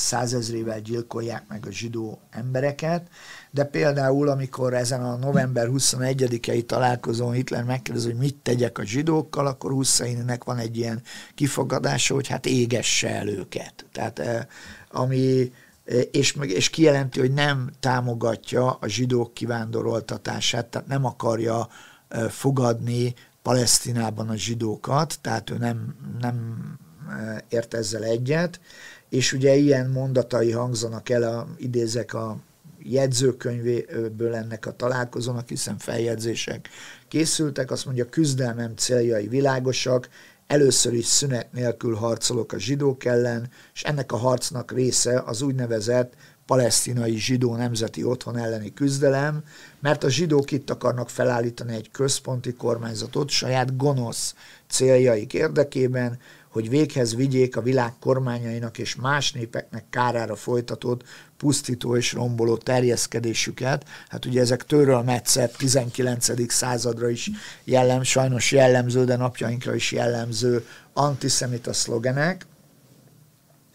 [0.00, 3.08] százezrével gyilkolják meg a zsidó embereket,
[3.50, 9.46] de például, amikor ezen a november 21-i találkozón Hitler megkérdezi, hogy mit tegyek a zsidókkal,
[9.46, 11.02] akkor Husseinnek van egy ilyen
[11.34, 13.86] kifogadása, hogy hát égesse el őket.
[13.92, 14.44] Tehát eh,
[14.90, 15.52] ami
[15.84, 21.68] eh, és, és kijelenti, hogy nem támogatja a zsidók kivándoroltatását, tehát nem akarja
[22.08, 26.64] eh, fogadni Palesztinában a zsidókat, tehát ő nem, nem
[27.08, 28.60] e, ért ezzel egyet,
[29.08, 32.38] és ugye ilyen mondatai hangzanak el, a, idézek a
[32.82, 36.68] jegyzőkönyvéből ennek a találkozónak, hiszen feljegyzések
[37.08, 40.08] készültek, azt mondja, küzdelmem céljai világosak,
[40.46, 46.14] először is szünet nélkül harcolok a zsidók ellen, és ennek a harcnak része az úgynevezett
[46.50, 49.42] palesztinai zsidó nemzeti otthon elleni küzdelem,
[49.80, 54.34] mert a zsidók itt akarnak felállítani egy központi kormányzatot saját gonosz
[54.68, 61.02] céljaik érdekében, hogy véghez vigyék a világ kormányainak és más népeknek kárára folytatott
[61.36, 63.84] pusztító és romboló terjeszkedésüket.
[64.08, 66.52] Hát ugye ezek törről metszett 19.
[66.52, 67.30] századra is
[67.64, 72.46] jellem, sajnos jellemző, de napjainkra is jellemző antiszemita szlogenek,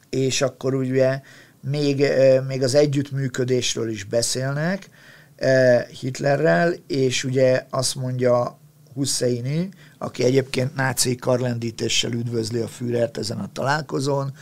[0.10, 1.22] és akkor ugye
[1.70, 2.06] még,
[2.48, 4.90] még az együttműködésről is beszélnek
[6.00, 8.60] Hitlerrel, és ugye azt mondja
[8.94, 14.34] Husseini, aki egyébként náci karlendítéssel üdvözli a Führert ezen a találkozón,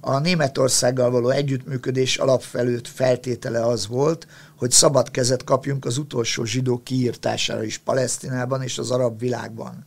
[0.00, 4.26] a Németországgal való együttműködés alapfelőtt feltétele az volt,
[4.56, 9.86] hogy szabad kezet kapjunk az utolsó zsidó kiírtására is Palesztinában és az arab világban.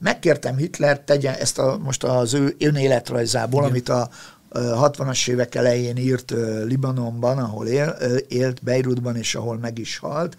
[0.00, 3.70] Megkértem Hitler, tegye ezt a, most az ő önéletrajzából, Igen.
[3.70, 4.08] amit a,
[4.54, 6.34] 60-as évek elején írt
[6.64, 7.96] Libanonban, ahol él,
[8.28, 10.36] élt, Beirutban, és ahol meg is halt,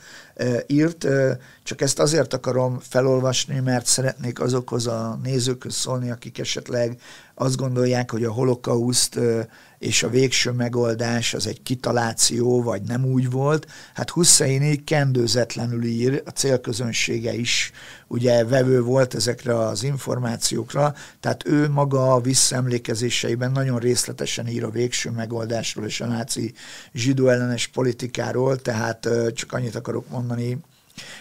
[0.67, 1.07] írt,
[1.63, 6.99] csak ezt azért akarom felolvasni, mert szeretnék azokhoz a nézőkhöz szólni, akik esetleg
[7.35, 9.19] azt gondolják, hogy a holokauszt
[9.79, 13.67] és a végső megoldás az egy kitaláció, vagy nem úgy volt.
[13.93, 17.71] Hát Husseini kendőzetlenül ír, a célközönsége is
[18.07, 24.69] ugye vevő volt ezekre az információkra, tehát ő maga a visszaemlékezéseiben nagyon részletesen ír a
[24.69, 26.53] végső megoldásról és a náci
[26.93, 30.57] zsidó ellenes politikáról, tehát csak annyit akarok mondani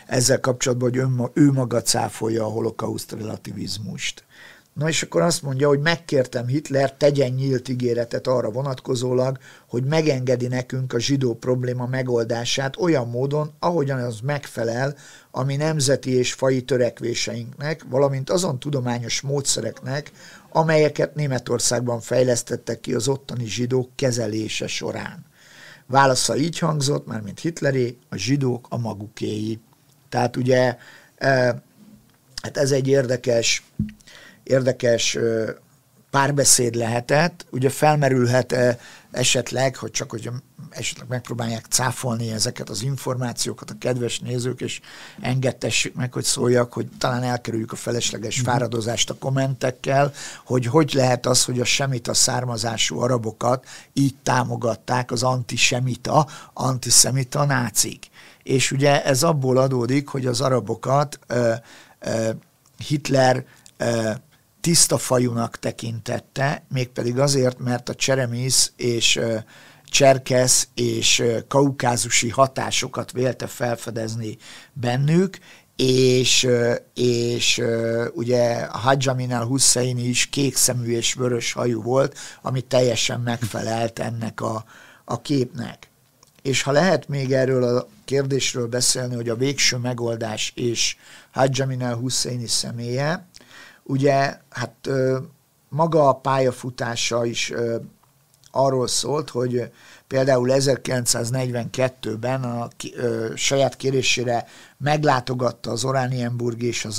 [0.06, 4.24] ezzel kapcsolatban, hogy ő maga cáfolja a holokauszt relativizmust.
[4.72, 10.46] Na és akkor azt mondja, hogy megkértem Hitler, tegyen nyílt ígéretet arra vonatkozólag, hogy megengedi
[10.46, 14.94] nekünk a zsidó probléma megoldását olyan módon, ahogyan az megfelel
[15.30, 20.10] a mi nemzeti és fai törekvéseinknek, valamint azon tudományos módszereknek,
[20.48, 25.24] amelyeket Németországban fejlesztettek ki az ottani zsidók kezelése során.
[25.86, 29.60] Válasza így hangzott, már mint Hitleré, a zsidók a magukéi.
[30.08, 30.76] Tehát ugye,
[31.16, 31.54] eh,
[32.42, 33.62] hát ez egy érdekes
[34.52, 35.18] érdekes
[36.10, 37.46] párbeszéd lehetett.
[37.50, 38.78] Ugye felmerülhet
[39.10, 40.30] esetleg, hogy csak hogy
[40.70, 44.80] esetleg megpróbálják cáfolni ezeket az információkat a kedves nézők, és
[45.20, 48.44] engedtessük meg, hogy szóljak, hogy talán elkerüljük a felesleges mm.
[48.44, 50.12] fáradozást a kommentekkel,
[50.44, 58.06] hogy hogy lehet az, hogy a semita származású arabokat így támogatták az antisemita, antiszemita nácik.
[58.42, 61.52] És ugye ez abból adódik, hogy az arabokat uh,
[62.06, 62.28] uh,
[62.76, 63.44] Hitler
[63.80, 64.14] uh,
[64.62, 69.20] tiszta fajunak tekintette, mégpedig azért, mert a cseremisz és
[69.84, 74.36] cserkesz és kaukázusi hatásokat vélte felfedezni
[74.72, 75.38] bennük,
[75.76, 76.48] és,
[76.94, 77.62] és
[78.14, 84.64] ugye Hajj Amin Hussein is kékszemű és vörös hajú volt, ami teljesen megfelelt ennek a,
[85.04, 85.90] a képnek.
[86.42, 90.96] És ha lehet még erről a kérdésről beszélni, hogy a végső megoldás és
[91.30, 93.26] Hajj Amin Husseini személye,
[93.84, 94.88] Ugye, hát
[95.68, 97.52] maga a pályafutása is
[98.52, 99.70] arról szólt, hogy
[100.06, 104.46] például 1942-ben a ö, saját kérésére
[104.78, 106.90] meglátogatta az Oranienburg és a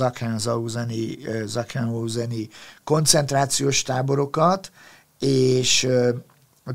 [1.48, 2.50] Sachsenhauseni,
[2.84, 4.72] koncentrációs táborokat,
[5.20, 6.10] és ö,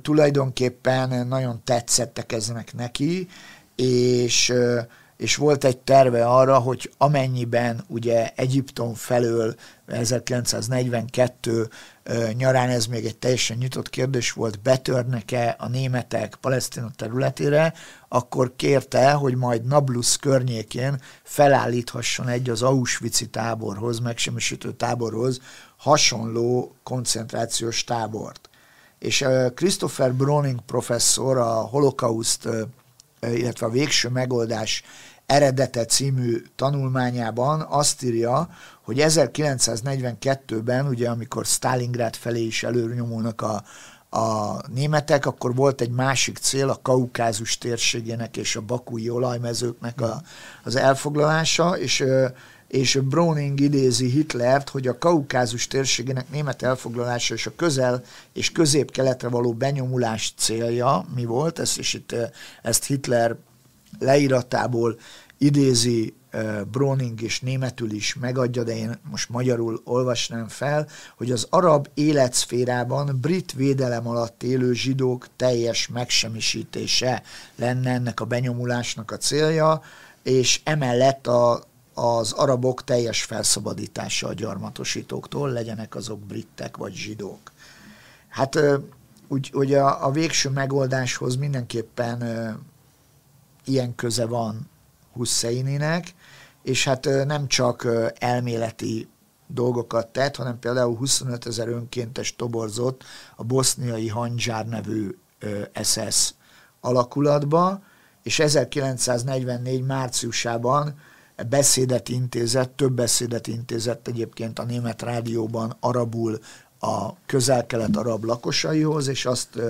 [0.02, 3.28] tulajdonképpen nagyon tetszettek eznek neki,
[3.76, 4.80] és ö,
[5.18, 9.54] és volt egy terve arra, hogy amennyiben ugye Egyiptom felől
[9.86, 11.68] 1942
[12.32, 17.72] nyarán ez még egy teljesen nyitott kérdés volt, betörnek-e a németek Palesztina területére,
[18.08, 25.40] akkor kérte, hogy majd Nablus környékén felállíthasson egy az Auschwitz-i táborhoz, megsemmisítő táborhoz
[25.76, 28.48] hasonló koncentrációs tábort.
[28.98, 32.48] És Christopher Browning professzor a holokauszt,
[33.20, 34.82] illetve a végső megoldás
[35.28, 38.48] eredete című tanulmányában azt írja,
[38.82, 43.62] hogy 1942-ben, ugye amikor Stalingrad felé is előnyomulnak a,
[44.18, 50.22] a németek, akkor volt egy másik cél, a Kaukázus térségének és a bakúi olajmezőknek a,
[50.64, 52.04] az elfoglalása, és
[52.68, 58.02] és Browning idézi Hitlert, hogy a Kaukázus térségének német elfoglalása és a közel
[58.32, 62.14] és közép-keletre való benyomulás célja mi volt, ezt, és itt
[62.62, 63.36] ezt Hitler
[63.99, 64.99] leíratából
[65.39, 66.14] idézi
[66.70, 73.18] Browning és németül is megadja, de én most magyarul olvasnám fel, hogy az arab életszférában
[73.20, 77.22] brit védelem alatt élő zsidók teljes megsemmisítése
[77.57, 79.82] lenne ennek a benyomulásnak a célja,
[80.22, 81.62] és emellett a,
[81.95, 87.53] az arabok teljes felszabadítása a gyarmatosítóktól, legyenek azok britek vagy zsidók.
[88.28, 88.59] Hát
[89.28, 92.22] úgy, hogy a, a végső megoldáshoz mindenképpen
[93.68, 94.68] ilyen köze van
[95.12, 96.14] Husseininek,
[96.62, 97.88] és hát nem csak
[98.18, 99.08] elméleti
[99.46, 103.04] dolgokat tett, hanem például 25 ezer önkéntes toborzott
[103.36, 105.16] a boszniai Hanzsár nevű
[105.82, 106.34] SS
[106.80, 107.82] alakulatba,
[108.22, 110.94] és 1944 márciusában
[111.48, 116.38] beszédet intézett, több beszédet intézett egyébként a német rádióban arabul
[116.80, 119.60] a közel-kelet arab lakosaihoz, és azt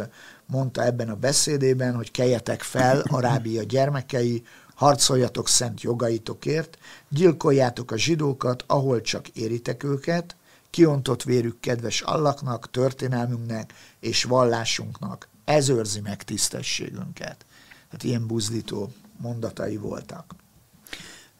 [0.50, 4.42] mondta ebben a beszédében, hogy keljetek fel, Arábia gyermekei,
[4.74, 6.78] harcoljatok szent jogaitokért,
[7.08, 10.36] gyilkoljátok a zsidókat, ahol csak éritek őket,
[10.70, 15.28] kiontott vérük kedves allaknak, történelmünknek és vallásunknak.
[15.44, 17.44] Ez őrzi meg tisztességünket.
[17.84, 20.34] Tehát ilyen buzdító mondatai voltak.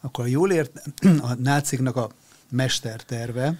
[0.01, 0.71] Akkor jól ért,
[1.29, 2.09] a náciknak a
[2.49, 3.59] mesterterve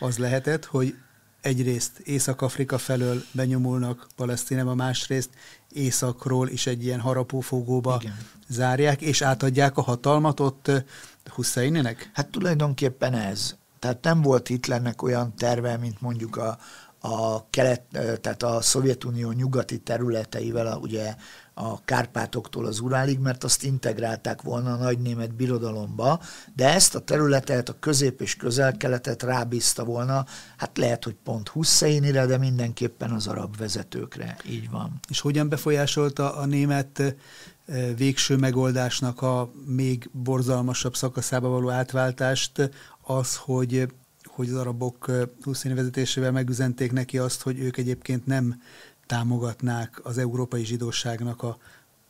[0.00, 0.94] az lehetett, hogy
[1.40, 5.30] egyrészt Észak-Afrika felől benyomulnak Palesztinába, másrészt
[5.72, 8.16] északról is egy ilyen harapófogóba Igen.
[8.48, 10.70] zárják, és átadják a hatalmat ott
[11.30, 12.10] Husseinének?
[12.14, 13.54] Hát tulajdonképpen ez.
[13.78, 16.58] Tehát nem volt Hitlernek olyan terve, mint mondjuk a,
[17.00, 17.82] a kelet,
[18.20, 21.14] tehát a Szovjetunió nyugati területeivel, ugye
[21.60, 26.20] a Kárpátoktól az Urálig, mert azt integrálták volna a nagy német birodalomba,
[26.56, 30.24] de ezt a területet, a közép- és közel-keletet rábízta volna,
[30.56, 35.00] hát lehet, hogy pont Husseinire, de mindenképpen az arab vezetőkre, így van.
[35.08, 37.16] És hogyan befolyásolta a német
[37.96, 42.70] végső megoldásnak a még borzalmasabb szakaszába való átváltást
[43.02, 43.88] az, hogy,
[44.24, 45.10] hogy az arabok
[45.42, 48.62] Hussein vezetésével megüzenték neki azt, hogy ők egyébként nem
[49.10, 51.58] támogatnák az európai zsidóságnak a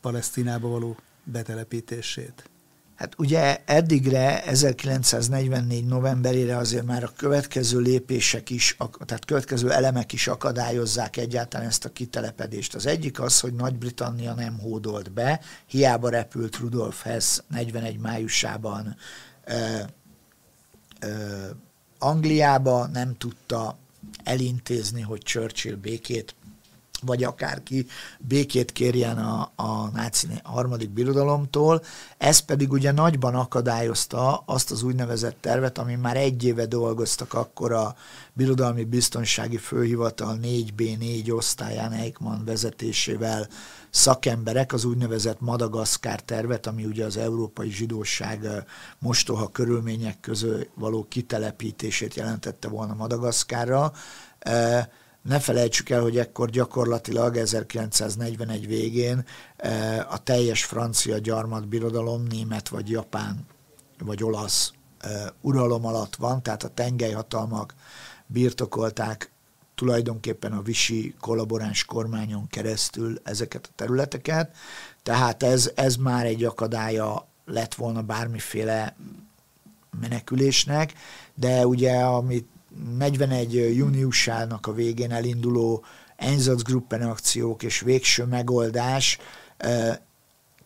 [0.01, 2.49] Palesztinába való betelepítését?
[2.95, 10.27] Hát ugye eddigre, 1944 novemberére azért már a következő lépések is, tehát következő elemek is
[10.27, 12.75] akadályozzák egyáltalán ezt a kitelepedést.
[12.75, 18.95] Az egyik az, hogy Nagy-Britannia nem hódolt be, hiába repült Rudolf Hess 41 májusában
[19.45, 19.77] ö,
[20.99, 21.45] ö,
[21.99, 23.77] Angliába, nem tudta
[24.23, 26.35] elintézni, hogy Churchill békét
[27.01, 27.85] vagy akárki
[28.19, 31.81] békét kérjen a, a náci harmadik birodalomtól.
[32.17, 37.71] Ez pedig ugye nagyban akadályozta azt az úgynevezett tervet, ami már egy éve dolgoztak akkor
[37.71, 37.95] a
[38.33, 43.47] Birodalmi Biztonsági Főhivatal 4B4 osztályán Eichmann vezetésével
[43.89, 48.47] szakemberek az úgynevezett Madagaszkár tervet, ami ugye az európai zsidóság
[48.99, 53.91] mostoha körülmények közül való kitelepítését jelentette volna Madagaszkárra
[55.21, 62.89] ne felejtsük el, hogy ekkor gyakorlatilag 1941 végén eh, a teljes francia gyarmatbirodalom német vagy
[62.89, 63.45] japán
[63.99, 67.73] vagy olasz eh, uralom alatt van, tehát a tengelyhatalmak
[68.27, 69.31] birtokolták
[69.75, 74.55] tulajdonképpen a visi kollaboráns kormányon keresztül ezeket a területeket,
[75.03, 78.95] tehát ez, ez már egy akadálya lett volna bármiféle
[79.99, 80.93] menekülésnek,
[81.33, 82.47] de ugye amit
[82.97, 85.83] 41 júniusának a végén elinduló
[86.15, 89.17] Einsatzgruppen akciók és végső megoldás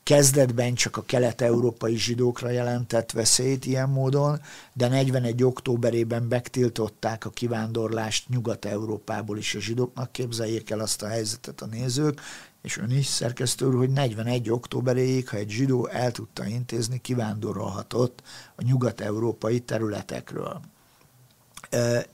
[0.06, 4.42] kezdetben csak a kelet-európai zsidókra jelentett veszélyt ilyen módon,
[4.74, 5.44] de 41.
[5.44, 10.12] októberében megtiltották a kivándorlást Nyugat-Európából is a zsidóknak.
[10.12, 12.22] Képzeljék el azt a helyzetet a nézők,
[12.62, 14.50] és ön is szerkesztő úr, hogy 41.
[14.50, 18.22] októberéig, ha egy zsidó el tudta intézni, kivándorolhatott
[18.56, 20.62] a nyugat-európai területekről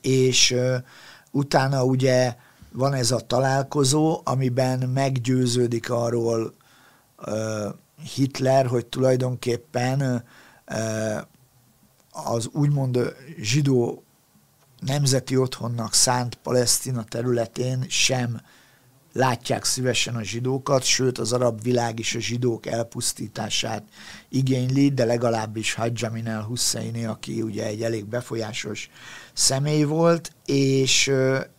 [0.01, 0.55] és
[1.31, 2.35] utána ugye
[2.71, 6.53] van ez a találkozó, amiben meggyőződik arról
[8.15, 10.23] Hitler, hogy tulajdonképpen
[12.11, 14.03] az úgymond zsidó
[14.79, 18.41] nemzeti otthonnak szánt Palesztina területén sem
[19.13, 23.83] látják szívesen a zsidókat, sőt az arab világ is a zsidók elpusztítását
[24.29, 28.89] igényli, de legalábbis Hajjamin el Husseini, aki ugye egy elég befolyásos
[29.33, 31.11] személy volt, és,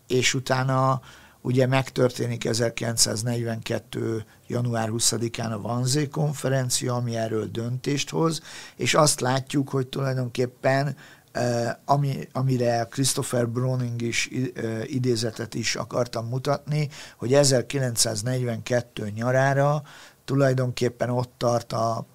[0.06, 1.00] és utána
[1.40, 4.24] ugye megtörténik 1942.
[4.46, 8.40] január 20-án a Vanzé konferencia, ami erről döntést hoz,
[8.76, 10.96] és azt látjuk, hogy tulajdonképpen
[11.84, 14.30] ami, amire Christopher Browning is
[14.84, 19.82] idézetet is akartam mutatni, hogy 1942 nyarára
[20.24, 22.06] tulajdonképpen ott tart a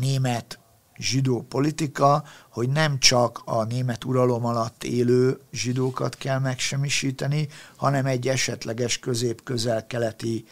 [0.00, 0.58] német
[0.96, 8.28] zsidó politika, hogy nem csak a német uralom alatt élő zsidókat kell megsemmisíteni, hanem egy
[8.28, 10.44] esetleges közép-közel-keleti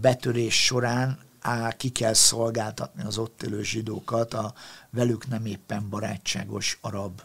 [0.00, 4.54] betörés során á, ki kell szolgáltatni az ott élő zsidókat a
[4.90, 7.20] velük nem éppen barátságos arab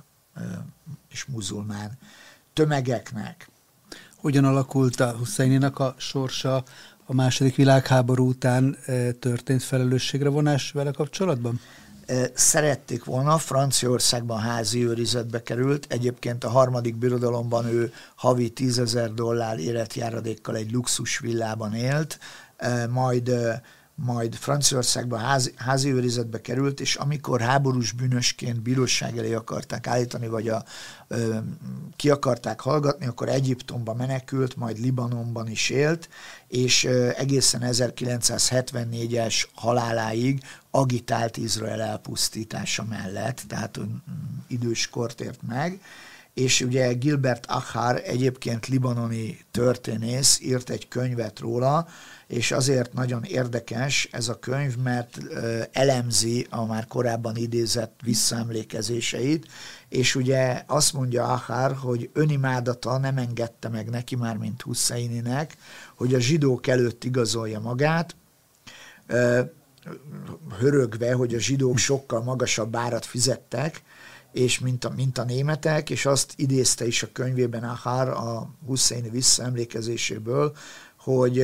[1.11, 1.97] és muzulmán
[2.53, 3.49] tömegeknek.
[4.15, 6.63] Hogyan alakult a Husseininak a sorsa
[7.05, 8.77] a második világháború után
[9.19, 11.59] történt felelősségre vonás vele kapcsolatban?
[12.33, 20.55] Szerették volna, Franciaországban házi őrizetbe került, egyébként a harmadik birodalomban ő havi tízezer dollár életjáradékkal
[20.55, 22.19] egy luxus villában élt,
[22.89, 23.31] majd
[24.05, 30.47] majd Franciaországban házi, házi őrizetbe került, és amikor háborús bűnösként bíróság elé akarták állítani, vagy
[30.47, 30.63] a,
[31.07, 31.37] ö,
[31.95, 36.09] ki akarták hallgatni, akkor Egyiptomba menekült, majd Libanonban is élt,
[36.47, 43.81] és ö, egészen 1974-es haláláig agitált Izrael elpusztítása mellett, tehát ö,
[44.47, 45.79] idős kort ért meg,
[46.37, 51.87] és ugye Gilbert Achar egyébként libanoni történész írt egy könyvet róla,
[52.27, 55.19] és azért nagyon érdekes ez a könyv, mert
[55.71, 59.47] elemzi a már korábban idézett visszaemlékezéseit,
[59.89, 65.57] és ugye azt mondja Ahár, hogy önimádata nem engedte meg neki már, mint Husseininek,
[65.95, 68.15] hogy a zsidók előtt igazolja magát,
[70.59, 73.81] hörögve, hogy a zsidók sokkal magasabb árat fizettek,
[74.37, 79.09] és mint a, mint a németek, és azt idézte is a könyvében Ahar a Husseini
[79.09, 80.55] visszaemlékezéséből,
[80.97, 81.37] hogy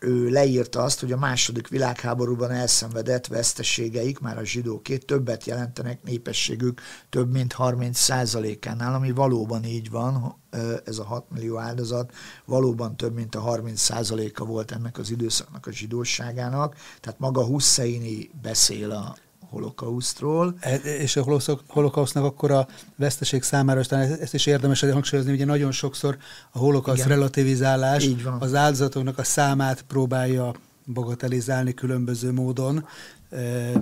[0.00, 6.80] ő leírta azt, hogy a második világháborúban elszenvedett veszteségeik, már a zsidókét többet jelentenek népességük
[7.08, 10.36] több mint 30 százalékánál, ami valóban így van,
[10.84, 12.12] ez a 6 millió áldozat
[12.44, 18.30] valóban több mint a 30 százaléka volt ennek az időszaknak a zsidóságának, tehát maga Husseini
[18.42, 19.16] beszél a,
[19.50, 20.56] holokausztról.
[20.60, 25.72] E, és a holokausznak akkor a veszteség számára, aztán ezt is érdemes hangsúlyozni, ugye nagyon
[25.72, 26.16] sokszor
[26.50, 30.54] a holokausz relativizálás az áldozatoknak a számát próbálja
[30.92, 32.86] bagatelizálni különböző módon,
[33.30, 33.72] e,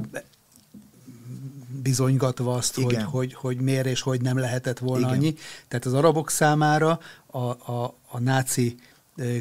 [1.83, 5.19] bizonygatva azt, hogy, hogy, hogy miért és hogy nem lehetett volna Igen.
[5.19, 5.35] annyi.
[5.69, 8.77] Tehát az arabok számára a, a, a náci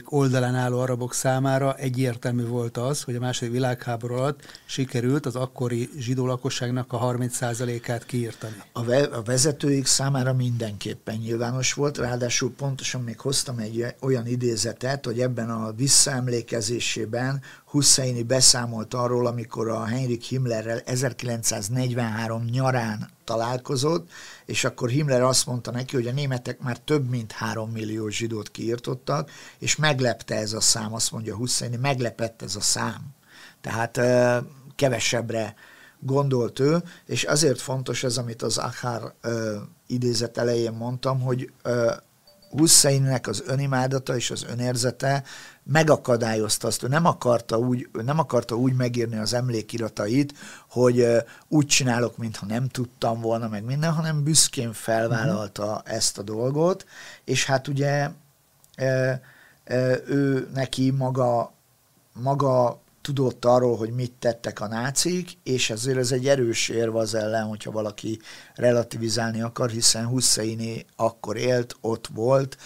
[0.06, 5.90] oldalán álló arabok számára egyértelmű volt az, hogy a második világháború alatt sikerült az akkori
[5.98, 8.56] zsidó lakosságnak a 30%-át kiírtani.
[8.72, 15.06] A, ve- a vezetőik számára mindenképpen nyilvános volt, ráadásul pontosan még hoztam egy olyan idézetet,
[15.06, 17.42] hogy ebben a visszaemlékezésében
[17.76, 24.10] Husseini beszámolt arról, amikor a Heinrich Himmlerrel 1943 nyarán találkozott,
[24.46, 28.52] és akkor Himmler azt mondta neki, hogy a németek már több mint három millió zsidót
[28.52, 33.02] kiirtottak, és meglepte ez a szám, azt mondja Husseini, meglepett ez a szám.
[33.62, 34.00] Tehát
[34.76, 35.56] kevesebbre
[36.00, 39.02] gondolt ő, és azért fontos ez, amit az Achár
[39.88, 41.52] idézet elején mondtam, hogy
[42.50, 45.24] Husseinnek az önimádata és az önérzete
[45.66, 50.34] megakadályozta azt, ő nem akarta úgy, nem akarta úgy megírni az emlékiratait,
[50.70, 51.08] hogy
[51.48, 55.96] úgy csinálok, mintha nem tudtam volna meg minden, hanem büszkén felvállalta uh-huh.
[55.96, 56.86] ezt a dolgot,
[57.24, 58.10] és hát ugye
[60.06, 61.54] ő neki maga,
[62.14, 67.16] maga tudott arról, hogy mit tettek a nácik, és ezért ez egy erős érv az
[67.16, 68.20] ellen, hogyha valaki
[68.56, 72.58] relativizálni akar, hiszen Husseini akkor élt, ott volt,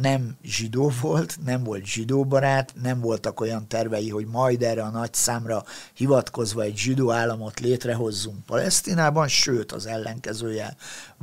[0.00, 5.14] nem zsidó volt, nem volt zsidóbarát, nem voltak olyan tervei, hogy majd erre a nagy
[5.14, 5.64] számra
[5.94, 10.76] hivatkozva egy zsidó államot létrehozzunk Palesztinában, sőt az ellenkezője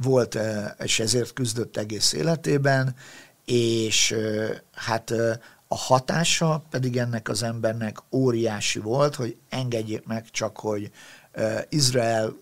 [0.04, 0.38] volt,
[0.80, 2.96] és ezért küzdött egész életében,
[3.46, 4.16] és
[4.74, 5.14] hát
[5.68, 10.92] a hatása pedig ennek az embernek óriási volt, hogy engedjék meg csak, hogy
[11.70, 12.36] Izrael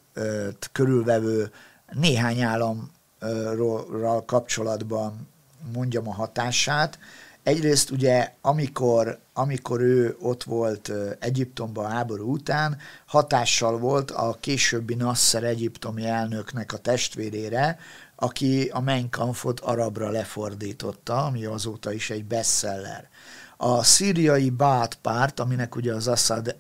[0.72, 1.52] körülvevő
[1.92, 5.28] néhány államról kapcsolatban
[5.74, 7.00] mondjam a hatását.
[7.44, 14.96] Egyrészt ugye, amikor, amikor ő ott volt Egyiptomban a háború után, hatással volt a későbbi
[14.96, 17.80] Nasser egyiptomi elnöknek a testvérére,
[18.16, 23.10] aki a Mein Kampfot arabra lefordította, ami azóta is egy bestseller.
[23.58, 26.56] A szíriai Bát párt, aminek ugye az Assad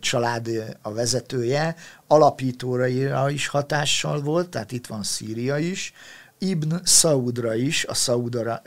[0.00, 0.48] család
[0.82, 1.76] a vezetője,
[2.06, 5.92] alapítóra is hatással volt, tehát itt van Szíria is,
[6.42, 8.62] Ibn Saudra is, a, Saudara,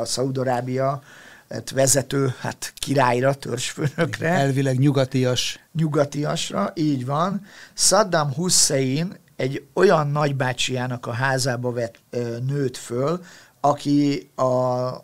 [0.00, 1.02] a Szaudarábia
[1.48, 4.28] hát vezető hát királyra, törzsfőnökre.
[4.28, 5.60] Elvileg nyugatias.
[5.72, 7.46] Nyugatiasra, így van.
[7.74, 11.98] Saddam Hussein egy olyan nagybácsiának a házába vett
[12.46, 13.24] nőtt föl,
[13.60, 14.44] aki a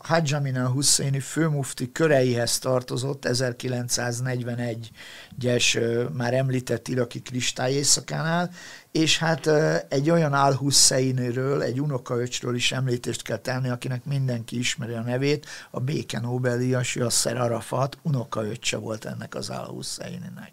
[0.06, 5.80] Hajjamin Husseini főmufti köreihez tartozott 1941-es
[6.16, 8.50] már említett iraki kristály éjszakánál,
[8.92, 9.46] és hát
[9.88, 15.46] egy olyan al Husseinről, egy unokaöcsről is említést kell tenni, akinek mindenki ismeri a nevét,
[15.70, 20.52] a béke Nobel-díjas Yasser Arafat unokaöccse volt ennek az al Husseininek.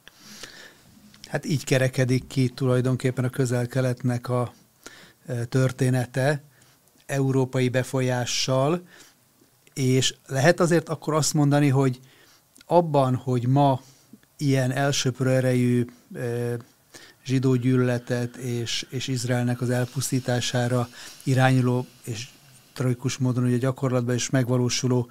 [1.28, 4.54] Hát így kerekedik ki tulajdonképpen a közel-keletnek a
[5.50, 6.44] története,
[7.06, 8.88] európai befolyással,
[9.74, 12.00] és lehet azért akkor azt mondani, hogy
[12.66, 13.82] abban, hogy ma
[14.38, 15.86] ilyen elsőprő erejű
[17.26, 20.88] zsidó gyűlöletet és, és Izraelnek az elpusztítására
[21.24, 22.28] irányuló és
[22.74, 25.10] tragikus módon ugye gyakorlatban is megvalósuló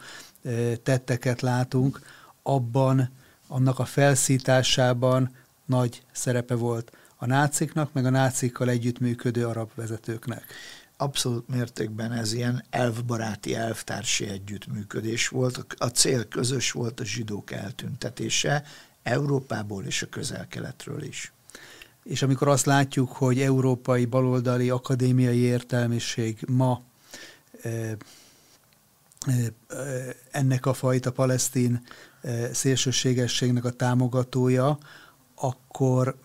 [0.82, 2.00] tetteket látunk,
[2.42, 3.10] abban,
[3.46, 5.34] annak a felszításában
[5.64, 10.44] nagy szerepe volt a náciknak, meg a nácikkal együttműködő arab vezetőknek
[11.00, 15.66] abszolút mértékben ez ilyen elvbaráti, elvtársi együttműködés volt.
[15.78, 18.64] A cél közös volt a zsidók eltüntetése
[19.02, 21.32] Európából és a közel-keletről is.
[22.08, 26.82] És amikor azt látjuk, hogy európai baloldali akadémiai értelmiség ma
[27.62, 27.96] e, e,
[30.30, 31.82] ennek a fajta palesztin
[32.20, 34.78] e, szélsőségességnek a támogatója,
[35.34, 36.16] akkor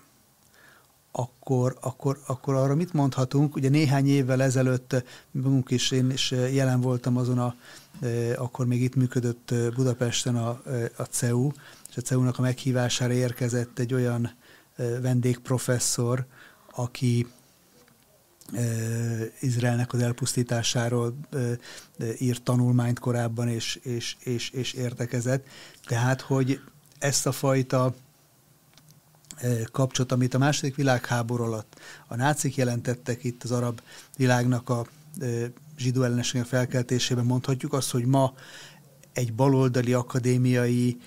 [1.15, 3.55] akkor, akkor, akkor arra mit mondhatunk?
[3.55, 7.55] Ugye néhány évvel ezelőtt magunk is, én is jelen voltam azon a,
[8.36, 10.61] akkor még itt működött Budapesten a,
[10.95, 11.51] a CEU,
[11.89, 14.31] és a CEU-nak a meghívására érkezett egy olyan
[14.76, 16.26] vendégprofesszor,
[16.71, 17.28] aki
[19.39, 21.15] Izraelnek az elpusztításáról
[22.19, 25.47] írt tanulmányt korábban, és, és, és, és értekezett.
[25.86, 26.61] Tehát, hogy
[26.99, 27.95] ezt a fajta
[29.71, 33.82] kapcsot, amit a második világháború alatt a nácik jelentettek itt az arab
[34.17, 34.86] világnak a
[35.78, 38.34] zsidó ellenességek felkeltésében, mondhatjuk azt, hogy ma
[39.13, 40.97] egy baloldali akadémiai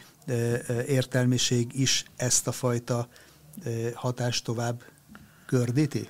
[0.86, 3.08] értelmiség is ezt a fajta
[3.94, 4.82] hatást tovább
[5.48, 6.08] gördíti?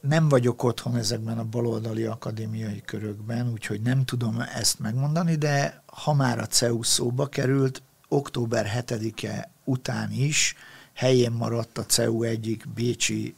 [0.00, 6.14] nem vagyok otthon ezekben a baloldali akadémiai körökben, úgyhogy nem tudom ezt megmondani, de ha
[6.14, 10.54] már a CEU szóba került, október 7-e után is
[10.94, 13.34] helyén maradt a CEU egyik bécsi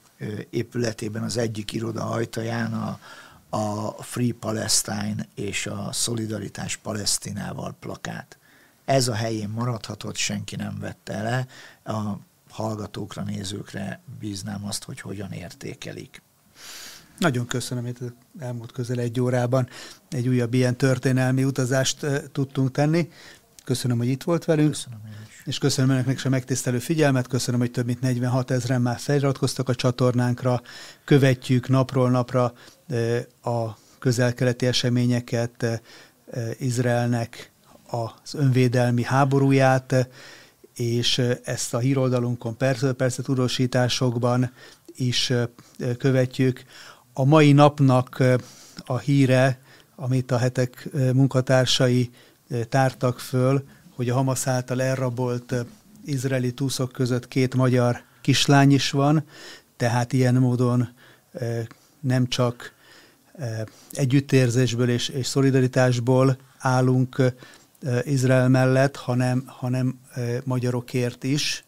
[0.50, 2.98] épületében, az egyik iroda ajtaján a,
[3.56, 8.38] a Free Palestine és a Szolidaritás Palesztinával plakát.
[8.84, 11.46] Ez a helyén maradhatott, senki nem vette le,
[11.94, 12.18] a
[12.50, 16.22] hallgatókra, nézőkre bíznám azt, hogy hogyan értékelik.
[17.18, 19.68] Nagyon köszönöm, hogy elmúlt közel egy órában
[20.10, 23.08] egy újabb ilyen történelmi utazást tudtunk tenni.
[23.64, 24.70] Köszönöm, hogy itt volt velünk.
[24.70, 25.00] Köszönöm
[25.44, 29.68] És köszönöm önöknek is a megtisztelő figyelmet, köszönöm, hogy több mint 46 ezeren már feliratkoztak
[29.68, 30.62] a csatornánkra,
[31.04, 32.52] követjük napról napra
[33.42, 35.82] a közelkeleti eseményeket,
[36.58, 37.52] Izraelnek
[37.86, 40.08] az önvédelmi háborúját,
[40.80, 44.52] és ezt a híroldalunkon persze, persze tudósításokban
[44.96, 45.32] is
[45.98, 46.64] követjük.
[47.12, 48.22] A mai napnak
[48.84, 49.60] a híre,
[49.96, 52.10] amit a hetek munkatársai
[52.68, 53.64] tártak föl,
[53.94, 55.54] hogy a Hamas által elrabolt
[56.04, 59.24] izraeli túszok között két magyar kislány is van,
[59.76, 60.88] tehát ilyen módon
[62.00, 62.72] nem csak
[63.92, 67.22] együttérzésből és, és szolidaritásból állunk
[68.04, 70.00] Izrael mellett, hanem, hanem
[70.44, 71.64] magyarokért is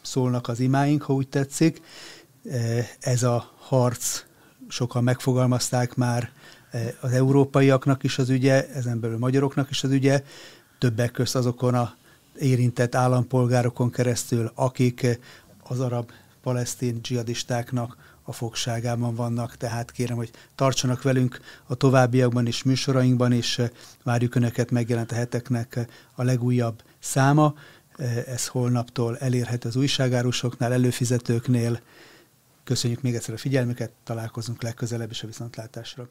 [0.00, 1.82] szólnak az imáink, ha úgy tetszik.
[3.00, 4.24] Ez a harc
[4.68, 6.30] sokan megfogalmazták már
[7.00, 10.22] az európaiaknak is az ügye, ezen belül magyaroknak is az ügye,
[10.78, 11.94] többek közt azokon a
[12.38, 15.18] érintett állampolgárokon keresztül, akik
[15.62, 17.96] az arab-palesztin dzsihadistáknak
[18.30, 23.60] a fogságában vannak, tehát kérem, hogy tartsanak velünk a továbbiakban is, műsorainkban is,
[24.02, 27.54] várjuk Önöket, megjelent a heteknek a legújabb száma,
[28.26, 31.80] ez holnaptól elérhető az újságárusoknál, előfizetőknél.
[32.64, 36.08] Köszönjük még egyszer a figyelmüket, találkozunk legközelebb is a viszontlátásra.